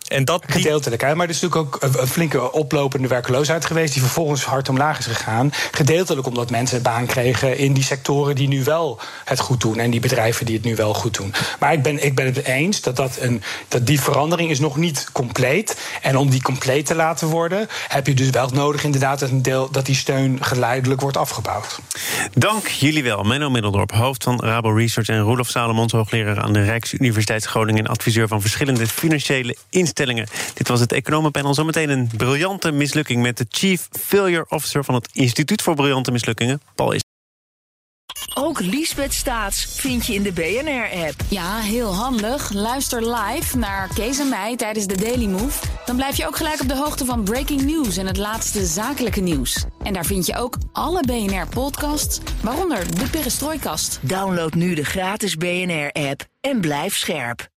En 0.09 0.25
dat 0.25 0.45
Gedeeltelijk, 0.47 1.03
hè? 1.03 1.15
maar 1.15 1.25
er 1.25 1.35
is 1.35 1.41
natuurlijk 1.41 1.75
ook 1.75 1.83
een 1.83 2.07
flinke 2.07 2.53
oplopende 2.53 3.09
werkloosheid 3.09 3.65
geweest... 3.65 3.93
die 3.93 4.03
vervolgens 4.03 4.45
hard 4.45 4.69
omlaag 4.69 4.99
is 4.99 5.07
gegaan. 5.07 5.53
Gedeeltelijk 5.71 6.27
omdat 6.27 6.51
mensen 6.51 6.83
baan 6.83 7.07
kregen 7.07 7.59
in 7.59 7.73
die 7.73 7.83
sectoren 7.83 8.35
die 8.35 8.49
nu 8.49 8.65
wel 8.65 9.01
het 9.25 9.41
goed 9.41 9.61
doen... 9.61 9.79
en 9.79 9.91
die 9.91 10.01
bedrijven 10.01 10.47
die 10.47 10.55
het 10.55 10.65
nu 10.65 10.77
wel 10.77 10.95
goed 10.95 11.15
doen. 11.17 11.35
Maar 11.59 11.73
ik 11.73 11.83
ben, 11.83 12.05
ik 12.05 12.15
ben 12.15 12.27
het 12.27 12.45
eens 12.45 12.81
dat, 12.81 12.97
dat, 12.97 13.17
een, 13.21 13.43
dat 13.69 13.87
die 13.87 14.01
verandering 14.01 14.51
is 14.51 14.59
nog 14.59 14.77
niet 14.77 15.09
compleet. 15.13 15.81
En 16.03 16.17
om 16.17 16.31
die 16.31 16.43
compleet 16.43 16.87
te 16.87 16.95
laten 16.95 17.29
worden... 17.29 17.69
heb 17.89 18.07
je 18.07 18.15
dus 18.15 18.31
wel 18.31 18.49
nodig 18.49 18.85
inderdaad 18.85 19.19
dat, 19.19 19.31
een 19.31 19.43
deel, 19.43 19.71
dat 19.71 19.87
die 19.87 19.95
steun 19.95 20.45
geleidelijk 20.45 21.01
wordt 21.01 21.17
afgebouwd. 21.17 21.79
Dank 22.35 22.69
jullie 22.69 23.03
wel. 23.03 23.23
Menno 23.23 23.51
Middeldorp, 23.51 23.93
hoofd 23.93 24.25
van 24.25 24.41
Rabo 24.41 24.71
Research... 24.71 25.09
en 25.09 25.21
Roelof 25.21 25.49
Salomons, 25.49 25.93
hoogleraar 25.93 26.41
aan 26.41 26.53
de 26.53 26.65
Rijksuniversiteit 26.65 27.45
Groningen... 27.45 27.85
en 27.85 27.91
adviseur 27.91 28.29
van 28.29 28.41
verschillende 28.41 28.87
financiële 28.87 29.57
instellingen 29.95 30.53
dit 30.55 30.69
was 30.69 30.81
het 30.81 30.93
Economenpanel. 30.93 31.55
Zometeen 31.55 31.91
een 31.91 32.11
briljante 32.17 32.73
mislukking 32.73 33.23
met 33.23 33.37
de 33.37 33.47
Chief 33.49 33.89
Failure 33.91 34.47
Officer 34.49 34.85
van 34.85 34.95
het 34.95 35.09
Instituut 35.13 35.63
voor 35.63 35.75
Briljante 35.75 36.13
Mislukkingen, 36.13 36.61
Paul 36.75 36.93
is. 36.93 37.03
Ook 38.35 38.61
Liesbeth 38.61 39.13
Staats 39.13 39.67
vind 39.71 40.07
je 40.07 40.15
in 40.15 40.23
de 40.23 40.33
BNR-app. 40.33 41.15
Ja, 41.29 41.59
heel 41.59 41.95
handig. 41.95 42.53
Luister 42.53 43.15
live 43.15 43.59
naar 43.59 43.89
Kees 43.95 44.19
en 44.19 44.29
mij 44.29 44.57
tijdens 44.57 44.87
de 44.87 44.97
Daily 44.97 45.27
Move. 45.27 45.67
Dan 45.85 45.97
blijf 45.97 46.17
je 46.17 46.27
ook 46.27 46.37
gelijk 46.37 46.61
op 46.61 46.69
de 46.69 46.77
hoogte 46.77 47.05
van 47.05 47.25
breaking 47.25 47.63
news 47.63 47.97
en 47.97 48.07
het 48.07 48.17
laatste 48.17 48.65
zakelijke 48.65 49.21
nieuws. 49.21 49.65
En 49.83 49.93
daar 49.93 50.05
vind 50.05 50.27
je 50.27 50.37
ook 50.37 50.57
alle 50.73 51.01
BNR-podcasts, 51.01 52.21
waaronder 52.43 52.99
de 52.99 53.11
Perestrooikast. 53.11 53.99
Download 54.03 54.55
nu 54.55 54.75
de 54.75 54.85
gratis 54.85 55.37
BNR-app 55.37 56.25
en 56.41 56.61
blijf 56.61 56.97
scherp. 56.97 57.53